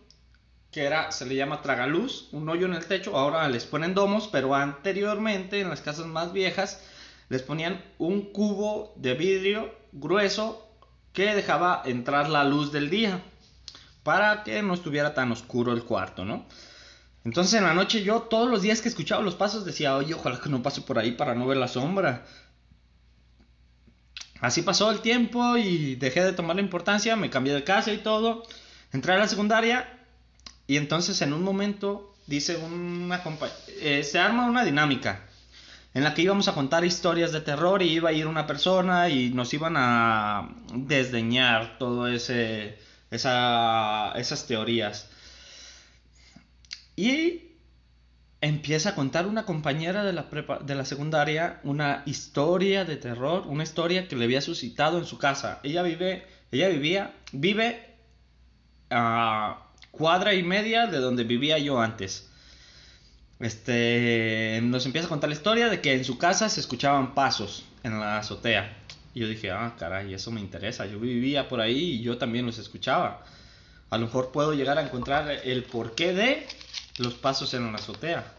que 0.71 0.85
era, 0.85 1.11
se 1.11 1.27
le 1.27 1.35
llama 1.35 1.63
tragaluz, 1.63 2.29
un 2.33 2.49
hoyo 2.49 2.67
en 2.67 2.75
el 2.75 2.87
techo. 2.87 3.17
Ahora 3.17 3.49
les 3.49 3.65
ponen 3.65 3.95
domos, 3.95 4.29
pero 4.31 4.55
anteriormente 4.55 5.61
en 5.61 5.71
las 5.71 5.81
casas 5.81 6.07
más 6.07 6.33
viejas 6.33 6.83
les 7.29 7.43
ponían 7.43 7.83
un 7.99 8.33
cubo 8.33 8.93
de 8.97 9.15
vidrio 9.15 9.75
grueso 9.93 10.69
que 11.13 11.35
dejaba 11.35 11.83
entrar 11.87 12.29
la 12.29 12.45
luz 12.45 12.73
del 12.73 12.91
día 12.91 13.23
para 14.03 14.45
que 14.45 14.63
no 14.63 14.75
estuviera 14.75 15.15
tan 15.15 15.33
oscuro 15.33 15.73
el 15.73 15.83
cuarto, 15.83 16.25
¿no? 16.25 16.47
Entonces 17.25 17.55
en 17.55 17.65
la 17.65 17.75
noche 17.75 18.05
yo 18.05 18.23
todos 18.23 18.49
los 18.49 18.63
días 18.63 18.81
que 18.81 18.89
escuchaba 18.89 19.23
los 19.23 19.35
pasos 19.35 19.65
decía, 19.65 19.97
oye, 19.97 20.15
ojalá 20.15 20.39
que 20.39 20.49
no 20.49 20.63
pase 20.63 20.83
por 20.83 20.97
ahí 20.97 21.13
para 21.13 21.35
no 21.35 21.47
ver 21.47 21.57
la 21.57 21.67
sombra. 21.67 22.25
Así 24.41 24.63
pasó 24.63 24.91
el 24.91 25.01
tiempo 25.01 25.57
y 25.57 25.97
dejé 25.97 26.23
de 26.23 26.33
tomar 26.33 26.57
la 26.57 26.63
importancia, 26.63 27.17
me 27.17 27.31
cambié 27.31 27.55
de 27.55 27.65
casa 27.65 27.93
y 27.93 27.99
todo. 27.99 28.43
Entré 28.93 29.15
a 29.15 29.19
la 29.19 29.29
secundaria 29.29 29.89
y 30.67 30.77
entonces 30.77 31.21
en 31.23 31.33
un 31.33 31.43
momento 31.43 32.15
dice 32.27 32.57
una 32.57 33.23
eh, 33.81 34.03
se 34.03 34.19
arma 34.19 34.47
una 34.47 34.65
dinámica 34.65 35.25
en 35.95 36.05
la 36.05 36.13
que 36.13 36.23
íbamos 36.23 36.49
a 36.49 36.55
contar 36.55 36.85
historias 36.85 37.33
de 37.33 37.41
terror 37.41 37.83
y 37.83 37.89
iba 37.89 38.11
a 38.11 38.13
ir 38.13 38.27
una 38.27 38.47
persona 38.47 39.09
y 39.09 39.31
nos 39.31 39.55
iban 39.55 39.75
a 39.77 40.51
desdeñar 40.75 41.79
todo 41.79 42.09
ese 42.09 42.79
esas 43.11 44.47
teorías. 44.47 45.09
Y 46.97 47.46
empieza 48.47 48.91
a 48.91 48.95
contar 48.95 49.27
una 49.27 49.45
compañera 49.45 50.05
de 50.05 50.13
la, 50.13 50.27
de 50.63 50.75
la 50.75 50.85
secundaria 50.85 51.61
una 51.65 52.03
historia 52.07 52.85
de 52.85 52.97
terror, 52.97 53.45
una 53.47 53.65
historia 53.65 54.07
que 54.07 54.17
le 54.17 54.25
había 54.25 54.41
suscitado 54.41 54.99
en 54.99 55.05
su 55.05 55.19
casa. 55.19 55.61
Ella 55.65 55.83
vive, 55.83 56.27
ella 56.53 56.69
vivía, 56.69 57.15
vive 57.33 57.95
a 58.91 59.67
cuadra 59.91 60.35
y 60.35 60.43
media 60.43 60.87
de 60.87 60.99
donde 60.99 61.25
vivía 61.25 61.59
yo 61.59 61.81
antes. 61.81 62.31
Este, 63.41 64.61
nos 64.63 64.87
empieza 64.87 65.07
a 65.07 65.11
contar 65.11 65.29
la 65.29 65.37
historia 65.37 65.69
de 65.69 65.81
que 65.81 65.95
en 65.95 66.05
su 66.05 66.17
casa 66.17 66.49
se 66.49 66.61
escuchaban 66.61 67.15
pasos 67.15 67.65
en 67.83 67.99
la 67.99 68.19
azotea. 68.19 68.77
Y 69.13 69.21
yo 69.21 69.29
dije, 69.29 69.51
ah, 69.51 69.75
caray, 69.79 70.15
eso 70.15 70.31
me 70.31 70.41
interesa. 70.41 70.87
Yo 70.87 71.01
vivía 71.01 71.49
por 71.49 71.61
ahí 71.61 71.95
y 71.95 72.03
yo 72.03 72.17
también 72.17 72.47
los 72.47 72.59
escuchaba. 72.59 73.25
A 73.91 73.99
lo 73.99 74.07
mejor 74.07 74.31
puedo 74.31 74.55
llegar 74.55 74.79
a 74.79 74.83
encontrar 74.83 75.31
el 75.45 75.65
porqué 75.65 76.13
de 76.13 76.47
los 76.99 77.15
pasos 77.15 77.53
en 77.55 77.73
la 77.73 77.79
azotea. 77.79 78.36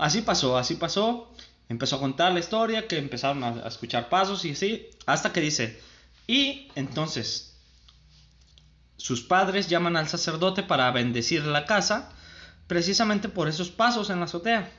Así 0.00 0.22
pasó, 0.22 0.56
así 0.56 0.76
pasó. 0.76 1.30
Empezó 1.68 1.96
a 1.96 2.00
contar 2.00 2.32
la 2.32 2.40
historia, 2.40 2.88
que 2.88 2.98
empezaron 2.98 3.44
a, 3.44 3.68
escuchar 3.68 4.08
pasos 4.08 4.44
y 4.44 4.52
así, 4.52 4.88
hasta 5.06 5.32
que 5.32 5.40
dice, 5.40 5.78
y 6.26 6.68
entonces 6.74 7.54
sus 8.96 9.22
padres 9.22 9.68
llaman 9.68 9.96
al 9.96 10.08
sacerdote 10.08 10.62
para 10.62 10.90
bendecir 10.90 11.44
la 11.44 11.66
casa, 11.66 12.10
precisamente 12.66 13.28
por 13.28 13.46
esos 13.46 13.70
pasos 13.70 14.10
en 14.10 14.18
la 14.18 14.24
azotea. 14.24 14.72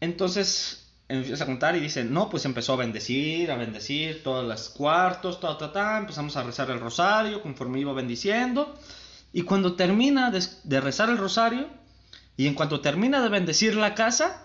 Entonces 0.00 0.92
empieza 1.08 1.44
a 1.44 1.46
contar 1.46 1.76
y 1.76 1.80
dice, 1.80 2.04
no, 2.04 2.28
pues 2.28 2.44
empezó 2.44 2.74
a 2.74 2.76
bendecir, 2.76 3.50
a 3.50 3.56
bendecir 3.56 4.22
todos 4.22 4.46
los 4.46 4.68
cuartos, 4.68 5.40
ta, 5.40 5.56
ta, 5.56 5.72
ta, 5.72 5.98
empezamos 5.98 6.36
a 6.36 6.42
rezar 6.42 6.70
el 6.70 6.80
rosario 6.80 7.42
conforme 7.42 7.80
iba 7.80 7.94
bendiciendo. 7.94 8.78
Y 9.32 9.42
cuando 9.42 9.74
termina 9.74 10.30
de, 10.30 10.80
rezar 10.80 11.08
el 11.08 11.18
rosario, 11.18 11.68
y 12.36 12.46
en 12.46 12.54
cuanto 12.54 12.80
termina 12.80 13.22
de 13.22 13.28
bendecir 13.28 13.74
la 13.76 13.94
casa, 13.94 14.42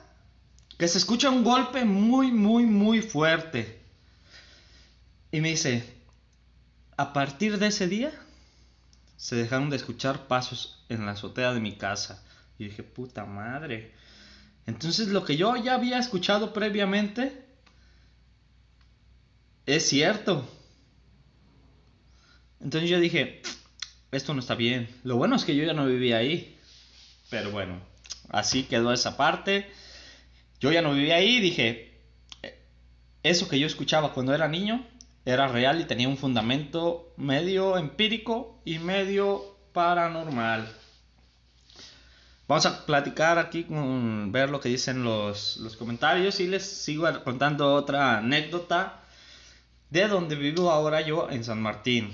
que 0.77 0.87
se 0.87 0.97
escucha 0.97 1.29
un 1.29 1.43
golpe 1.43 1.85
muy, 1.85 2.31
muy, 2.31 2.65
muy 2.65 3.01
fuerte. 3.01 3.81
Y 5.31 5.41
me 5.41 5.49
dice, 5.49 5.83
a 6.97 7.13
partir 7.13 7.57
de 7.57 7.67
ese 7.67 7.87
día, 7.87 8.11
se 9.17 9.35
dejaron 9.35 9.69
de 9.69 9.75
escuchar 9.75 10.27
pasos 10.27 10.83
en 10.87 11.05
la 11.05 11.11
azotea 11.11 11.53
de 11.53 11.59
mi 11.59 11.77
casa. 11.77 12.23
Y 12.57 12.65
dije, 12.65 12.83
puta 12.83 13.25
madre. 13.25 13.93
Entonces 14.65 15.07
lo 15.09 15.25
que 15.25 15.35
yo 15.35 15.55
ya 15.57 15.75
había 15.75 15.97
escuchado 15.97 16.53
previamente 16.53 17.45
es 19.65 19.87
cierto. 19.87 20.47
Entonces 22.61 22.89
yo 22.89 22.99
dije, 22.99 23.41
esto 24.11 24.33
no 24.33 24.39
está 24.39 24.55
bien. 24.55 24.89
Lo 25.03 25.17
bueno 25.17 25.35
es 25.35 25.43
que 25.43 25.55
yo 25.55 25.63
ya 25.63 25.73
no 25.73 25.85
vivía 25.85 26.17
ahí. 26.17 26.58
Pero 27.29 27.51
bueno, 27.51 27.79
así 28.29 28.63
quedó 28.63 28.91
esa 28.91 29.17
parte. 29.17 29.69
Yo 30.59 30.71
ya 30.71 30.81
no 30.81 30.93
vivía 30.93 31.15
ahí 31.15 31.39
dije, 31.39 31.93
eso 33.23 33.47
que 33.47 33.59
yo 33.59 33.67
escuchaba 33.67 34.13
cuando 34.13 34.33
era 34.33 34.47
niño 34.47 34.85
era 35.25 35.47
real 35.47 35.79
y 35.79 35.85
tenía 35.85 36.07
un 36.07 36.17
fundamento 36.17 37.13
medio 37.17 37.77
empírico 37.77 38.59
y 38.65 38.79
medio 38.79 39.57
paranormal. 39.73 40.67
Vamos 42.47 42.65
a 42.65 42.85
platicar 42.85 43.37
aquí 43.37 43.65
con 43.65 44.31
ver 44.31 44.49
lo 44.49 44.59
que 44.59 44.69
dicen 44.69 45.03
los, 45.03 45.57
los 45.57 45.75
comentarios 45.75 46.39
y 46.39 46.47
les 46.47 46.65
sigo 46.65 47.07
contando 47.23 47.75
otra 47.75 48.17
anécdota 48.17 49.03
de 49.91 50.07
donde 50.07 50.35
vivo 50.35 50.71
ahora 50.71 51.01
yo 51.01 51.29
en 51.29 51.43
San 51.43 51.61
Martín. 51.61 52.11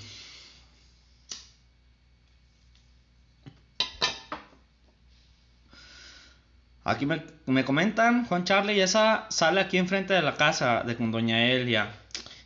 Aquí 6.86 7.06
me, 7.06 7.22
me, 7.46 7.66
comentan, 7.66 8.26
Juan 8.26 8.46
Charlie, 8.46 8.80
esa 8.82 9.26
sale 9.30 9.60
aquí 9.60 9.78
enfrente 9.78 10.14
de 10.14 10.22
la 10.22 10.38
casa 10.38 10.84
de 10.84 10.96
con 10.96 11.12
Doña 11.12 11.46
Elia. 11.46 11.94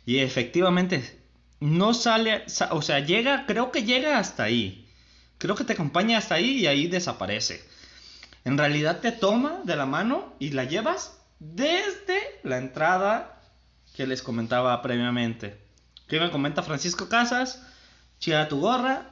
Y 0.04 0.18
efectivamente, 0.18 1.20
no 1.60 1.94
sale, 1.94 2.44
o 2.70 2.82
sea, 2.82 2.98
llega, 2.98 3.46
creo 3.46 3.70
que 3.70 3.84
llega 3.84 4.18
hasta 4.18 4.42
ahí. 4.42 4.88
Creo 5.38 5.54
que 5.54 5.64
te 5.64 5.74
acompaña 5.74 6.18
hasta 6.18 6.34
ahí 6.34 6.58
y 6.58 6.66
ahí 6.66 6.88
desaparece 6.88 7.62
en 8.44 8.56
realidad 8.56 9.00
te 9.00 9.12
toma 9.12 9.60
de 9.64 9.76
la 9.76 9.86
mano 9.86 10.34
y 10.38 10.50
la 10.50 10.64
llevas 10.64 11.18
desde 11.38 12.18
la 12.42 12.58
entrada 12.58 13.40
que 13.94 14.06
les 14.06 14.22
comentaba 14.22 14.80
previamente. 14.82 15.58
¿Qué 16.08 16.18
me 16.18 16.30
comenta 16.30 16.62
Francisco 16.62 17.08
Casas? 17.08 17.62
Chida 18.18 18.48
tu 18.48 18.60
gorra. 18.60 19.10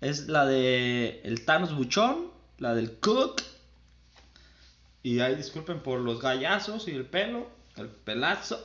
Es 0.00 0.28
la 0.28 0.46
de 0.46 1.20
el 1.24 1.44
Thanos 1.44 1.74
Buchón, 1.74 2.30
la 2.58 2.74
del 2.74 2.98
Cook. 2.98 3.42
Y 5.02 5.20
ahí 5.20 5.34
disculpen 5.34 5.80
por 5.80 6.00
los 6.00 6.20
gallazos 6.20 6.86
y 6.88 6.92
el 6.92 7.06
pelo, 7.06 7.48
el 7.76 7.88
pelazo. 7.88 8.58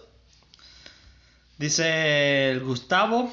Dice 1.57 2.51
el 2.51 2.63
Gustavo. 2.63 3.31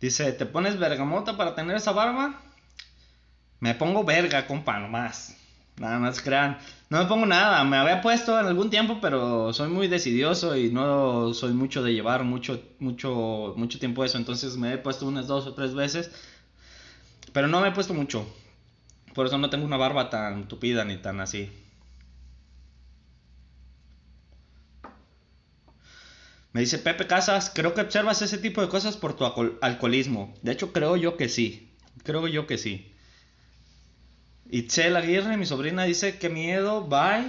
Dice, 0.00 0.32
¿te 0.32 0.46
pones 0.46 0.78
bergamota 0.78 1.36
para 1.36 1.54
tener 1.54 1.76
esa 1.76 1.92
barba? 1.92 2.40
Me 3.60 3.74
pongo 3.74 4.04
verga, 4.04 4.46
compa, 4.46 4.78
nomás. 4.78 5.36
Nada 5.78 5.98
más 5.98 6.20
crean. 6.20 6.58
No 6.90 6.98
me 6.98 7.06
pongo 7.06 7.26
nada. 7.26 7.64
Me 7.64 7.76
había 7.76 8.00
puesto 8.00 8.38
en 8.38 8.46
algún 8.46 8.70
tiempo, 8.70 8.98
pero 9.00 9.52
soy 9.52 9.68
muy 9.70 9.88
decidioso 9.88 10.56
y 10.56 10.70
no 10.70 11.32
soy 11.34 11.52
mucho 11.52 11.82
de 11.82 11.94
llevar 11.94 12.24
mucho, 12.24 12.62
mucho, 12.78 13.54
mucho 13.56 13.78
tiempo 13.78 14.04
eso. 14.04 14.18
Entonces 14.18 14.56
me 14.56 14.74
he 14.74 14.78
puesto 14.78 15.06
unas 15.06 15.26
dos 15.26 15.46
o 15.46 15.54
tres 15.54 15.74
veces. 15.74 16.10
Pero 17.32 17.48
no 17.48 17.60
me 17.60 17.68
he 17.68 17.72
puesto 17.72 17.94
mucho. 17.94 18.26
Por 19.18 19.26
eso 19.26 19.36
no 19.36 19.50
tengo 19.50 19.64
una 19.64 19.76
barba 19.76 20.10
tan 20.10 20.46
tupida 20.46 20.84
ni 20.84 20.96
tan 20.96 21.20
así. 21.20 21.50
Me 26.52 26.60
dice 26.60 26.78
Pepe 26.78 27.08
Casas, 27.08 27.50
creo 27.52 27.74
que 27.74 27.80
observas 27.80 28.22
ese 28.22 28.38
tipo 28.38 28.60
de 28.60 28.68
cosas 28.68 28.96
por 28.96 29.16
tu 29.16 29.24
alcoholismo. 29.60 30.32
De 30.42 30.52
hecho, 30.52 30.72
creo 30.72 30.94
yo 30.94 31.16
que 31.16 31.28
sí. 31.28 31.68
Creo 32.04 32.28
yo 32.28 32.46
que 32.46 32.58
sí. 32.58 32.94
Itzel 34.50 34.94
Aguirre, 34.94 35.36
mi 35.36 35.46
sobrina, 35.46 35.82
dice, 35.82 36.16
qué 36.20 36.28
miedo, 36.28 36.84
bye. 36.84 37.28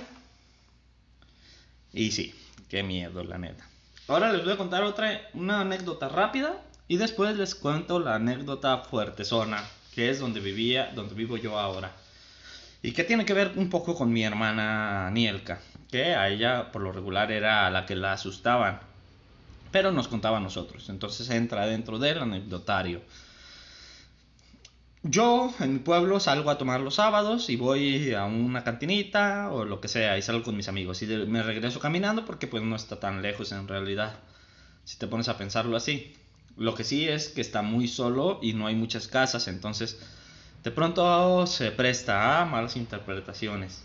Y 1.91 2.11
sí, 2.11 2.35
qué 2.67 2.83
miedo, 2.83 3.23
la 3.23 3.39
neta. 3.39 3.67
Ahora 4.07 4.31
les 4.31 4.43
voy 4.43 4.53
a 4.53 4.57
contar 4.57 4.83
otra, 4.83 5.27
una 5.33 5.61
anécdota 5.61 6.07
rápida 6.07 6.61
y 6.87 6.97
después 6.97 7.35
les 7.35 7.55
cuento 7.55 7.99
la 7.99 8.13
anécdota 8.13 8.77
fuerte 8.77 9.25
zona. 9.25 9.67
Que 9.93 10.09
es 10.09 10.19
donde 10.19 10.39
vivía, 10.39 10.91
donde 10.95 11.15
vivo 11.15 11.37
yo 11.37 11.59
ahora. 11.59 11.91
Y 12.81 12.91
que 12.93 13.03
tiene 13.03 13.25
que 13.25 13.33
ver 13.33 13.53
un 13.55 13.69
poco 13.69 13.95
con 13.95 14.11
mi 14.13 14.23
hermana 14.23 15.09
Nielka, 15.11 15.59
que 15.91 16.15
a 16.15 16.29
ella 16.29 16.71
por 16.71 16.81
lo 16.81 16.91
regular 16.91 17.31
era 17.31 17.69
la 17.69 17.85
que 17.85 17.95
la 17.95 18.13
asustaban, 18.13 18.79
pero 19.71 19.91
nos 19.91 20.07
contaba 20.07 20.37
a 20.37 20.41
nosotros. 20.41 20.89
Entonces 20.89 21.29
entra 21.29 21.65
dentro 21.65 21.99
del 21.99 22.19
anecdotario. 22.19 23.01
Yo 25.01 25.53
en 25.61 25.73
mi 25.73 25.79
pueblo 25.79 26.19
salgo 26.19 26.49
a 26.49 26.57
tomar 26.57 26.81
los 26.81 26.95
sábados 26.95 27.49
y 27.49 27.55
voy 27.55 28.13
a 28.13 28.25
una 28.25 28.65
cantinita 28.65 29.49
o 29.49 29.63
lo 29.63 29.79
que 29.79 29.87
sea 29.87 30.17
y 30.17 30.21
salgo 30.21 30.43
con 30.43 30.57
mis 30.57 30.67
amigos 30.67 31.01
y 31.01 31.05
me 31.05 31.41
regreso 31.41 31.79
caminando 31.79 32.25
porque 32.25 32.47
pues 32.47 32.63
no 32.63 32.75
está 32.75 32.99
tan 32.99 33.21
lejos 33.21 33.53
en 33.53 33.67
realidad. 33.67 34.19
Si 34.83 34.97
te 34.97 35.07
pones 35.07 35.29
a 35.29 35.37
pensarlo 35.37 35.77
así. 35.77 36.15
Lo 36.59 36.75
que 36.75 36.83
sí 36.83 37.07
es 37.07 37.29
que 37.29 37.39
está 37.39 37.61
muy 37.61 37.87
solo 37.87 38.37
y 38.41 38.51
no 38.51 38.67
hay 38.67 38.75
muchas 38.75 39.07
casas, 39.07 39.47
entonces 39.47 39.97
de 40.61 40.71
pronto 40.71 41.47
se 41.47 41.71
presta 41.71 42.41
a 42.41 42.45
malas 42.45 42.75
interpretaciones. 42.75 43.81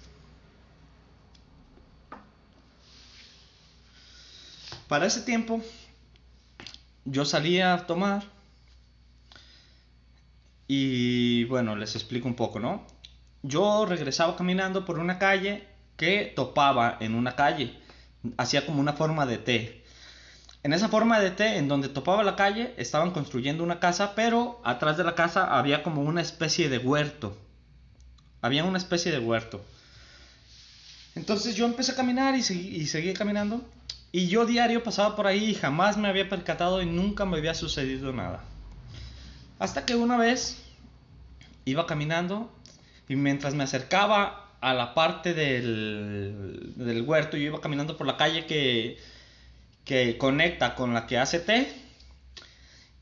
Para 4.89 5.07
ese 5.07 5.21
tiempo 5.21 5.63
yo 7.05 7.25
salía 7.25 7.75
a 7.75 7.87
tomar 7.87 8.25
y 10.67 11.45
bueno, 11.45 11.77
les 11.77 11.95
explico 11.95 12.27
un 12.27 12.35
poco, 12.35 12.59
¿no? 12.59 12.85
Yo 13.45 13.87
regresaba 13.87 14.35
caminando 14.35 14.85
por 14.85 14.99
una 14.99 15.21
calle 15.21 15.69
que 15.97 16.33
topaba 16.35 16.97
en 16.99 17.15
una 17.15 17.37
calle, 17.37 17.79
hacía 18.37 18.67
como 18.67 18.81
una 18.81 18.95
forma 18.95 19.27
de 19.27 19.39
T. 19.39 19.84
En 20.65 20.73
esa 20.73 20.89
forma 20.89 21.21
de 21.21 21.31
T, 21.31 21.59
en 21.59 21.69
donde 21.69 21.91
topaba 21.91 22.25
la 22.25 22.37
calle, 22.37 22.73
estaban 22.79 23.11
construyendo 23.11 23.63
una 23.63 23.81
casa, 23.81 24.15
pero 24.15 24.63
atrás 24.65 24.97
de 24.97 25.05
la 25.05 25.15
casa 25.15 25.59
había 25.59 25.83
como 25.83 26.01
una 26.01 26.23
especie 26.23 26.71
de 26.71 26.79
huerto. 26.79 27.37
Había 28.41 28.65
una 28.65 28.79
especie 28.79 29.13
de 29.13 29.19
huerto. 29.19 29.63
Entonces 31.15 31.55
yo 31.55 31.67
empecé 31.67 31.93
a 31.93 31.97
caminar 31.97 32.35
y 32.35 32.43
seguí, 32.43 32.69
y 32.77 32.87
seguí 32.87 33.13
caminando. 33.13 33.61
Y 34.11 34.29
yo 34.29 34.47
diario 34.47 34.83
pasaba 34.83 35.15
por 35.17 35.27
ahí 35.27 35.51
y 35.51 35.55
jamás 35.55 35.99
me 35.99 36.09
había 36.09 36.31
percatado 36.31 36.81
y 36.81 36.87
nunca 36.87 37.27
me 37.27 37.37
había 37.37 37.53
sucedido 37.53 38.15
nada. 38.15 38.43
Hasta 39.59 39.85
que 39.85 39.97
una 39.97 40.17
vez 40.17 40.63
iba 41.67 41.87
caminando 41.87 42.51
y 43.07 43.17
mientras 43.17 43.53
me 43.53 43.65
acercaba 43.65 44.51
a 44.63 44.73
la 44.73 44.95
parte 44.95 45.35
del, 45.35 46.73
del 46.77 47.03
huerto, 47.03 47.37
yo 47.37 47.49
iba 47.49 47.61
caminando 47.61 47.99
por 47.99 48.07
la 48.07 48.17
calle 48.17 48.47
que 48.47 48.97
que 49.85 50.19
conecta 50.19 50.75
con 50.75 50.95
la 50.95 51.07
que 51.07 51.19
hace 51.19 51.41
té, 51.41 51.73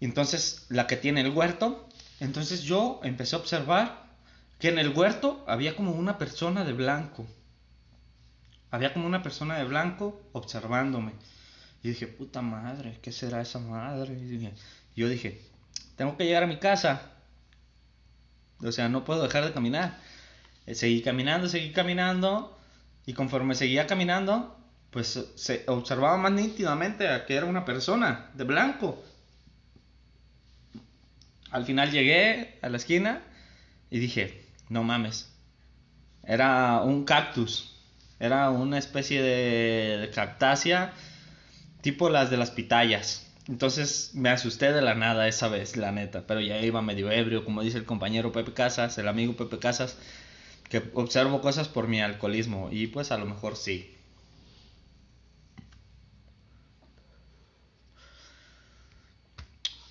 entonces 0.01 0.67
la 0.69 0.87
que 0.87 0.97
tiene 0.97 1.21
el 1.21 1.31
huerto, 1.31 1.89
entonces 2.21 2.63
yo 2.63 3.01
empecé 3.05 3.37
a 3.37 3.39
observar 3.39 4.03
que 4.59 4.69
en 4.69 4.79
el 4.79 4.91
huerto 4.91 5.45
había 5.47 5.77
como 5.77 5.93
una 5.93 6.19
persona 6.19 6.65
de 6.65 6.73
blanco, 6.73 7.27
había 8.71 8.93
como 8.93 9.07
una 9.07 9.23
persona 9.23 9.59
de 9.59 9.65
blanco 9.65 10.21
observándome. 10.33 11.13
Y 11.83 11.89
dije, 11.89 12.07
puta 12.07 12.43
madre, 12.43 12.99
¿qué 13.03 13.11
será 13.11 13.41
esa 13.43 13.59
madre? 13.59 14.15
Y 14.15 14.53
yo 14.95 15.09
dije, 15.09 15.41
tengo 15.97 16.17
que 16.17 16.25
llegar 16.25 16.45
a 16.45 16.47
mi 16.47 16.59
casa. 16.59 17.11
O 18.61 18.71
sea, 18.71 18.89
no 18.89 19.05
puedo 19.05 19.23
dejar 19.23 19.45
de 19.45 19.53
caminar. 19.53 19.99
Eh, 20.67 20.75
seguí 20.75 21.03
caminando, 21.03 21.49
seguí 21.49 21.73
caminando. 21.73 22.57
Y 23.05 23.15
conforme 23.15 23.57
seguía 23.57 23.89
caminando, 23.89 24.57
pues 24.93 25.19
se 25.35 25.65
observaba 25.69 26.19
más 26.19 26.33
nítidamente 26.33 27.09
a 27.09 27.25
que 27.25 27.35
era 27.35 27.47
una 27.47 27.65
persona 27.65 28.31
de 28.35 28.45
blanco. 28.45 29.03
Al 31.51 31.65
final 31.65 31.91
llegué 31.91 32.59
a 32.61 32.69
la 32.69 32.77
esquina 32.77 33.23
y 33.91 33.99
dije, 33.99 34.45
no 34.69 34.85
mames, 34.85 35.35
era 36.23 36.83
un 36.83 37.05
cactus, 37.05 37.75
era 38.21 38.51
una 38.51 38.79
especie 38.79 39.23
de, 39.23 40.11
cactácea 40.15 40.93
tipo 41.81 42.11
las 42.11 42.31
de 42.31 42.37
las 42.37 42.51
pitayas. 42.51 43.27
Entonces 43.49 44.11
me 44.15 44.29
asusté 44.29 44.73
de 44.73 44.83
la 44.83 44.95
nada 44.95 45.27
esa 45.27 45.49
vez, 45.49 45.77
la 45.77 45.91
neta, 45.91 46.27
pero 46.27 46.41
ya 46.41 46.61
iba 46.61 46.83
medio 46.83 47.11
ebrio, 47.11 47.47
como 47.47 47.63
dice 47.63 47.79
el 47.79 47.87
compañero 47.87 48.31
Pepe 48.31 48.53
Casas, 48.53 48.99
el 48.99 49.09
amigo 49.09 49.37
Pepe 49.37 49.59
Casas, 49.59 49.97
que 50.69 50.83
observo 50.95 51.41
cosas 51.41 51.69
por 51.69 51.89
mi 51.89 52.03
alcoholismo 52.03 52.69
y 52.71 52.89
pues 52.89 53.11
a 53.11 53.17
lo 53.17 53.25
mejor 53.25 53.57
sí. 53.57 53.97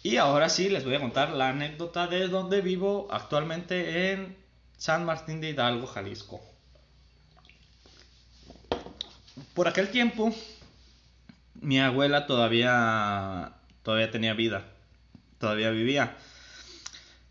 Y 0.03 0.17
ahora 0.17 0.49
sí 0.49 0.69
les 0.69 0.83
voy 0.83 0.95
a 0.95 0.99
contar 0.99 1.29
la 1.31 1.49
anécdota 1.49 2.07
de 2.07 2.27
donde 2.27 2.61
vivo 2.61 3.07
actualmente 3.11 4.11
en 4.11 4.35
San 4.77 5.05
Martín 5.05 5.41
de 5.41 5.49
Hidalgo, 5.51 5.85
Jalisco. 5.85 6.41
Por 9.53 9.67
aquel 9.67 9.91
tiempo, 9.91 10.33
mi 11.53 11.79
abuela 11.79 12.25
todavía, 12.25 13.53
todavía 13.83 14.09
tenía 14.09 14.33
vida, 14.33 14.65
todavía 15.37 15.69
vivía. 15.69 16.17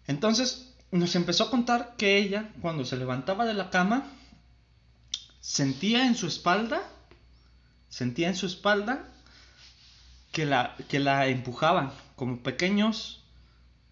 Entonces 0.07 0.73
nos 0.93 1.17
empezó 1.17 1.45
a 1.45 1.51
contar 1.51 1.97
que 1.97 2.19
ella, 2.19 2.51
cuando 2.61 2.85
se 2.85 2.97
levantaba 2.97 3.47
de 3.47 3.55
la 3.55 3.71
cama, 3.71 4.07
sentía 5.41 6.07
en 6.07 6.15
su 6.15 6.29
espalda, 6.29 6.83
sentía 7.89 8.29
en 8.29 8.37
su 8.37 8.47
espalda 8.47 9.09
que 10.31 10.47
la, 10.47 10.77
que 10.89 11.01
la 11.01 11.27
empujaban, 11.27 11.93
como 12.21 12.43
pequeños 12.43 13.25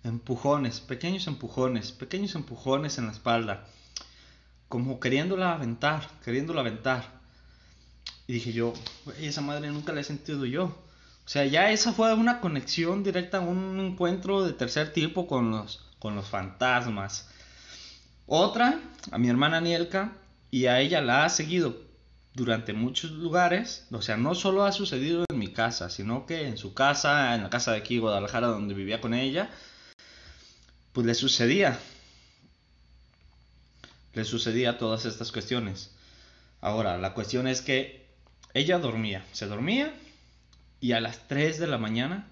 empujones, 0.04 0.80
pequeños 0.80 1.26
empujones, 1.28 1.92
pequeños 1.92 2.34
empujones 2.34 2.98
en 2.98 3.06
la 3.06 3.12
espalda, 3.12 3.64
como 4.68 5.00
queriéndola 5.00 5.54
aventar, 5.54 6.06
queriéndola 6.22 6.60
aventar. 6.60 7.06
Y 8.26 8.34
dije 8.34 8.52
yo, 8.52 8.74
esa 9.18 9.40
madre 9.40 9.70
nunca 9.70 9.94
la 9.94 10.02
he 10.02 10.04
sentido 10.04 10.44
yo. 10.44 10.64
O 10.64 10.74
sea, 11.24 11.46
ya 11.46 11.70
esa 11.70 11.94
fue 11.94 12.12
una 12.12 12.42
conexión 12.42 13.02
directa, 13.02 13.40
un 13.40 13.80
encuentro 13.80 14.44
de 14.44 14.52
tercer 14.52 14.92
tipo 14.92 15.26
con 15.26 15.50
los, 15.50 15.86
con 15.98 16.14
los 16.14 16.28
fantasmas. 16.28 17.30
Otra, 18.26 18.78
a 19.10 19.16
mi 19.16 19.30
hermana 19.30 19.62
Nielka, 19.62 20.12
y 20.50 20.66
a 20.66 20.80
ella 20.80 21.00
la 21.00 21.24
ha 21.24 21.30
seguido 21.30 21.87
durante 22.38 22.72
muchos 22.72 23.10
lugares, 23.10 23.88
o 23.90 24.00
sea, 24.00 24.16
no 24.16 24.36
solo 24.36 24.64
ha 24.64 24.70
sucedido 24.70 25.24
en 25.28 25.38
mi 25.38 25.48
casa, 25.48 25.90
sino 25.90 26.24
que 26.24 26.46
en 26.46 26.56
su 26.56 26.72
casa, 26.72 27.34
en 27.34 27.42
la 27.42 27.50
casa 27.50 27.72
de 27.72 27.78
aquí, 27.78 27.98
Guadalajara, 27.98 28.46
donde 28.46 28.74
vivía 28.74 29.00
con 29.00 29.12
ella, 29.12 29.50
pues 30.92 31.04
le 31.04 31.14
sucedía. 31.14 31.80
Le 34.14 34.24
sucedía 34.24 34.78
todas 34.78 35.04
estas 35.04 35.32
cuestiones. 35.32 35.90
Ahora, 36.60 36.96
la 36.96 37.12
cuestión 37.12 37.48
es 37.48 37.60
que 37.60 38.06
ella 38.54 38.78
dormía, 38.78 39.24
se 39.32 39.46
dormía 39.46 39.92
y 40.80 40.92
a 40.92 41.00
las 41.00 41.26
3 41.26 41.58
de 41.58 41.66
la 41.66 41.78
mañana 41.78 42.28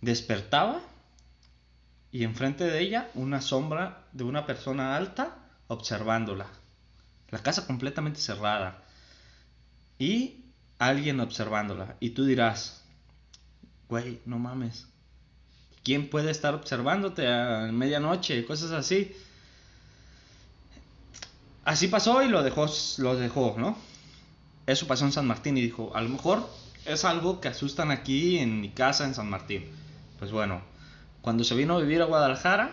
despertaba 0.00 0.80
y 2.10 2.24
enfrente 2.24 2.64
de 2.64 2.80
ella 2.80 3.10
una 3.14 3.42
sombra 3.42 4.06
de 4.12 4.24
una 4.24 4.46
persona 4.46 4.96
alta 4.96 5.36
observándola. 5.68 6.46
La 7.28 7.40
casa 7.40 7.66
completamente 7.66 8.20
cerrada 8.20 8.83
y 9.98 10.44
alguien 10.78 11.20
observándola. 11.20 11.96
Y 12.00 12.10
tú 12.10 12.24
dirás, 12.24 12.84
güey, 13.88 14.20
no 14.26 14.38
mames. 14.38 14.88
¿Quién 15.82 16.08
puede 16.08 16.30
estar 16.30 16.54
observándote 16.54 17.28
a 17.28 17.70
medianoche? 17.72 18.44
Cosas 18.46 18.72
así. 18.72 19.12
Así 21.64 21.88
pasó 21.88 22.22
y 22.22 22.28
lo 22.28 22.42
dejó, 22.42 22.66
lo 22.98 23.16
dejó, 23.16 23.54
¿no? 23.58 23.76
Eso 24.66 24.86
pasó 24.86 25.04
en 25.04 25.12
San 25.12 25.26
Martín 25.26 25.56
y 25.58 25.62
dijo, 25.62 25.94
a 25.94 26.00
lo 26.00 26.08
mejor 26.08 26.48
es 26.86 27.04
algo 27.04 27.40
que 27.40 27.48
asustan 27.48 27.90
aquí 27.90 28.38
en 28.38 28.60
mi 28.60 28.70
casa 28.70 29.04
en 29.04 29.14
San 29.14 29.28
Martín. 29.28 29.66
Pues 30.18 30.30
bueno, 30.32 30.62
cuando 31.20 31.44
se 31.44 31.54
vino 31.54 31.76
a 31.76 31.80
vivir 31.80 32.02
a 32.02 32.06
Guadalajara, 32.06 32.72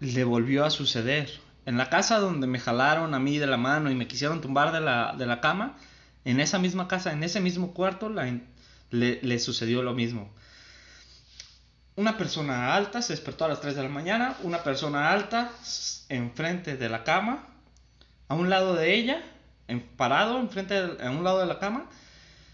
le 0.00 0.24
volvió 0.24 0.64
a 0.64 0.70
suceder 0.70 1.40
en 1.66 1.76
la 1.76 1.90
casa 1.90 2.20
donde 2.20 2.46
me 2.46 2.60
jalaron 2.60 3.12
a 3.12 3.18
mí 3.18 3.38
de 3.38 3.48
la 3.48 3.56
mano 3.56 3.90
y 3.90 3.94
me 3.96 4.06
quisieron 4.06 4.40
tumbar 4.40 4.72
de 4.72 4.80
la, 4.80 5.40
cama, 5.42 5.76
en 6.24 6.40
esa 6.40 6.60
misma 6.60 6.86
casa, 6.86 7.12
en 7.12 7.24
ese 7.24 7.40
mismo 7.40 7.74
cuarto, 7.74 8.08
le, 8.90 9.38
sucedió 9.40 9.82
lo 9.82 9.92
mismo. 9.92 10.30
Una 11.96 12.16
persona 12.16 12.74
alta 12.74 13.02
se 13.02 13.14
despertó 13.14 13.46
a 13.46 13.48
las 13.48 13.60
3 13.60 13.74
de 13.74 13.82
la 13.82 13.88
mañana, 13.88 14.36
una 14.44 14.62
persona 14.62 15.10
alta 15.10 15.50
enfrente 16.08 16.76
de 16.76 16.88
la 16.88 17.02
cama, 17.02 17.44
a 18.28 18.34
un 18.34 18.48
lado 18.48 18.74
de 18.74 18.94
ella, 18.94 19.24
en, 19.66 19.80
parado 19.80 20.38
enfrente, 20.38 20.76
a 20.76 21.10
un 21.10 21.24
lado 21.24 21.40
de 21.40 21.46
la 21.46 21.58
cama, 21.58 21.86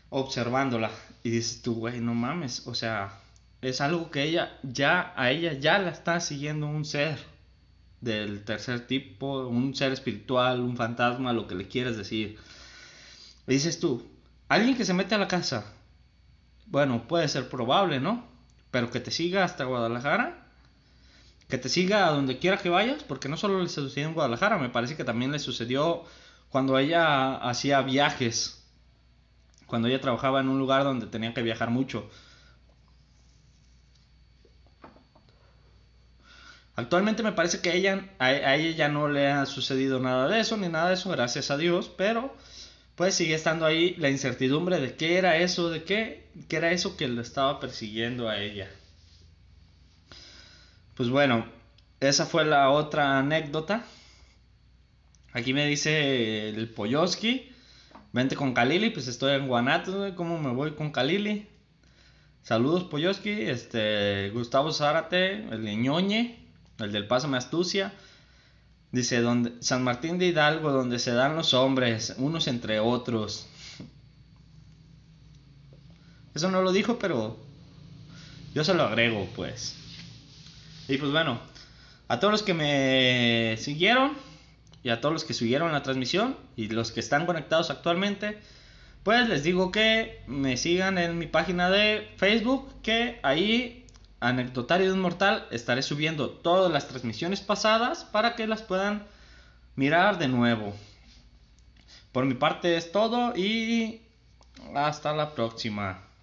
observándola. 0.09 0.91
Y 1.23 1.31
dices 1.31 1.61
tú, 1.61 1.75
güey, 1.75 2.01
no 2.01 2.15
mames, 2.15 2.67
o 2.67 2.75
sea, 2.75 3.13
es 3.61 3.83
algo 3.83 4.11
que 4.11 4.23
ella 4.23 4.59
ya, 4.63 5.13
a 5.17 5.31
ella 5.31 5.53
ya 5.53 5.79
la 5.79 5.91
está 5.91 6.19
siguiendo 6.21 6.67
un 6.67 6.87
ser 6.87 7.32
del 8.03 8.45
tercer 8.45 8.87
tipo, 8.87 9.47
un 9.47 9.75
ser 9.75 9.93
espiritual, 9.93 10.61
un 10.61 10.77
fantasma, 10.77 11.33
lo 11.33 11.47
que 11.47 11.55
le 11.55 11.69
quieras 11.69 11.97
decir. 11.97 12.39
dices 13.47 13.81
tú, 13.81 14.07
alguien 14.49 14.77
que 14.77 14.85
se 14.85 14.93
mete 14.93 15.15
a 15.15 15.19
la 15.19 15.29
casa, 15.29 15.65
bueno, 16.67 17.07
puede 17.09 17.29
ser 17.29 17.49
probable, 17.49 18.01
¿no? 18.01 18.25
Pero 18.71 18.91
que 18.91 19.01
te 19.01 19.11
siga 19.11 19.45
hasta 19.45 19.65
Guadalajara, 19.65 20.47
que 21.49 21.59
te 21.59 21.69
siga 21.69 22.09
a 22.09 22.11
donde 22.11 22.39
quiera 22.39 22.59
que 22.59 22.71
vayas, 22.71 23.05
porque 23.05 23.29
no 23.29 23.37
solo 23.37 23.63
le 23.63 23.69
sucedió 23.69 24.09
en 24.09 24.15
Guadalajara, 24.15 24.59
me 24.59 24.69
parece 24.69 24.97
que 24.97 25.05
también 25.05 25.33
le 25.33 25.39
sucedió 25.39 26.05
cuando 26.49 26.79
ella 26.79 27.37
hacía 27.37 27.83
viajes, 27.83 28.65
cuando 29.67 29.89
ella 29.89 30.01
trabajaba 30.01 30.41
en 30.41 30.49
un 30.49 30.59
lugar 30.59 30.85
donde 30.85 31.07
tenía 31.07 31.35
que 31.35 31.43
viajar 31.43 31.71
mucho. 31.71 32.11
Actualmente 36.83 37.23
me 37.23 37.31
parece 37.31 37.61
que 37.61 37.71
a 37.71 37.75
ella, 37.75 38.09
a, 38.19 38.33
ella 38.33 38.77
ya 38.77 38.89
no 38.89 39.09
le 39.09 39.29
ha 39.29 39.47
sucedido 39.47 40.01
nada 40.01 40.27
de 40.27 40.41
eso, 40.41 40.57
ni 40.57 40.69
nada 40.69 40.89
de 40.89 40.95
eso, 40.95 41.11
gracias 41.11 41.53
a 41.53 41.57
Dios, 41.57 41.89
pero 41.97 42.35
pues 42.97 43.15
sigue 43.15 43.37
estando 43.37 43.65
ahí 43.67 43.95
la 43.99 44.11
incertidumbre 44.11 44.81
de 44.81 44.97
qué 44.97 45.17
era 45.17 45.37
eso, 45.37 45.71
de 45.71 45.85
qué, 45.85 46.29
qué 46.49 46.57
era 46.57 46.73
eso 46.73 46.97
que 46.97 47.07
lo 47.07 47.23
estaba 47.23 47.61
persiguiendo 47.61 48.29
a 48.29 48.41
ella. 48.41 48.69
Pues 50.97 51.09
bueno, 51.09 51.47
esa 52.01 52.27
fue 52.27 52.45
la 52.45 52.69
otra 52.71 53.17
anécdota. 53.17 53.85
Aquí 55.33 55.55
me 55.55 55.67
dice 55.69 56.49
el 56.49 56.69
Poyoski, 56.69 57.53
vente 58.13 58.35
con 58.35 58.55
Kalili, 58.55 58.91
pues 58.91 59.07
estoy 59.07 59.35
en 59.37 59.47
Guanato, 59.47 60.17
¿cómo 60.17 60.37
me 60.41 60.51
voy 60.51 60.73
con 60.73 60.91
Kalili? 60.91 61.47
Saludos 62.43 62.83
Poyoski, 62.83 63.31
este, 63.31 64.31
Gustavo 64.31 64.73
Zárate, 64.73 65.45
el 65.45 65.63
Ñoñe, 65.81 66.42
el 66.83 66.93
del 66.93 67.07
Pásame 67.07 67.37
Astucia. 67.37 67.93
Dice, 68.91 69.21
donde, 69.21 69.53
San 69.61 69.83
Martín 69.83 70.19
de 70.19 70.27
Hidalgo, 70.27 70.71
donde 70.71 70.99
se 70.99 71.13
dan 71.13 71.35
los 71.35 71.55
hombres, 71.55 72.15
unos 72.19 72.47
entre 72.47 72.79
otros. 72.79 73.47
Eso 76.35 76.51
no 76.51 76.63
lo 76.63 76.73
dijo, 76.73 76.99
pero 76.99 77.39
yo 78.55 78.65
se 78.65 78.75
lo 78.75 78.83
agrego, 78.83 79.29
pues. 79.35 79.77
Y 80.89 80.99
pues 80.99 81.11
bueno, 81.11 81.41
a 82.09 82.21
todos 82.21 82.33
los 82.33 82.43
que 82.43 82.55
me 82.55 83.57
siguieron 83.59 84.13
y 84.83 84.91
a 84.91 85.01
todos 85.01 85.13
los 85.13 85.25
que 85.25 85.33
siguieron 85.33 85.73
la 85.73 85.83
transmisión 85.83 86.37
y 86.57 86.69
los 86.69 86.93
que 86.93 87.01
están 87.01 87.25
conectados 87.25 87.71
actualmente, 87.71 88.39
pues 89.03 89.29
les 89.29 89.43
digo 89.43 89.73
que 89.73 90.23
me 90.27 90.57
sigan 90.57 90.99
en 90.99 91.19
mi 91.19 91.27
página 91.27 91.71
de 91.71 92.11
Facebook, 92.17 92.69
que 92.83 93.19
ahí 93.23 93.82
Anecdotario 94.23 94.87
de 94.87 94.93
un 94.93 95.01
Mortal 95.01 95.49
estaré 95.51 95.83
subiendo 95.83 96.31
todas 96.31 96.71
las 96.71 96.87
transmisiones 96.87 97.41
pasadas 97.41 98.05
para 98.05 98.37
que 98.37 98.47
las 98.47 98.63
puedan 98.63 99.05
mirar 99.75 100.19
de 100.19 100.29
nuevo. 100.29 100.75
Por 102.13 102.25
mi 102.25 102.35
parte 102.35 102.77
es 102.77 102.93
todo 102.93 103.35
y 103.37 104.01
hasta 104.77 105.13
la 105.13 105.35
próxima. 105.35 106.05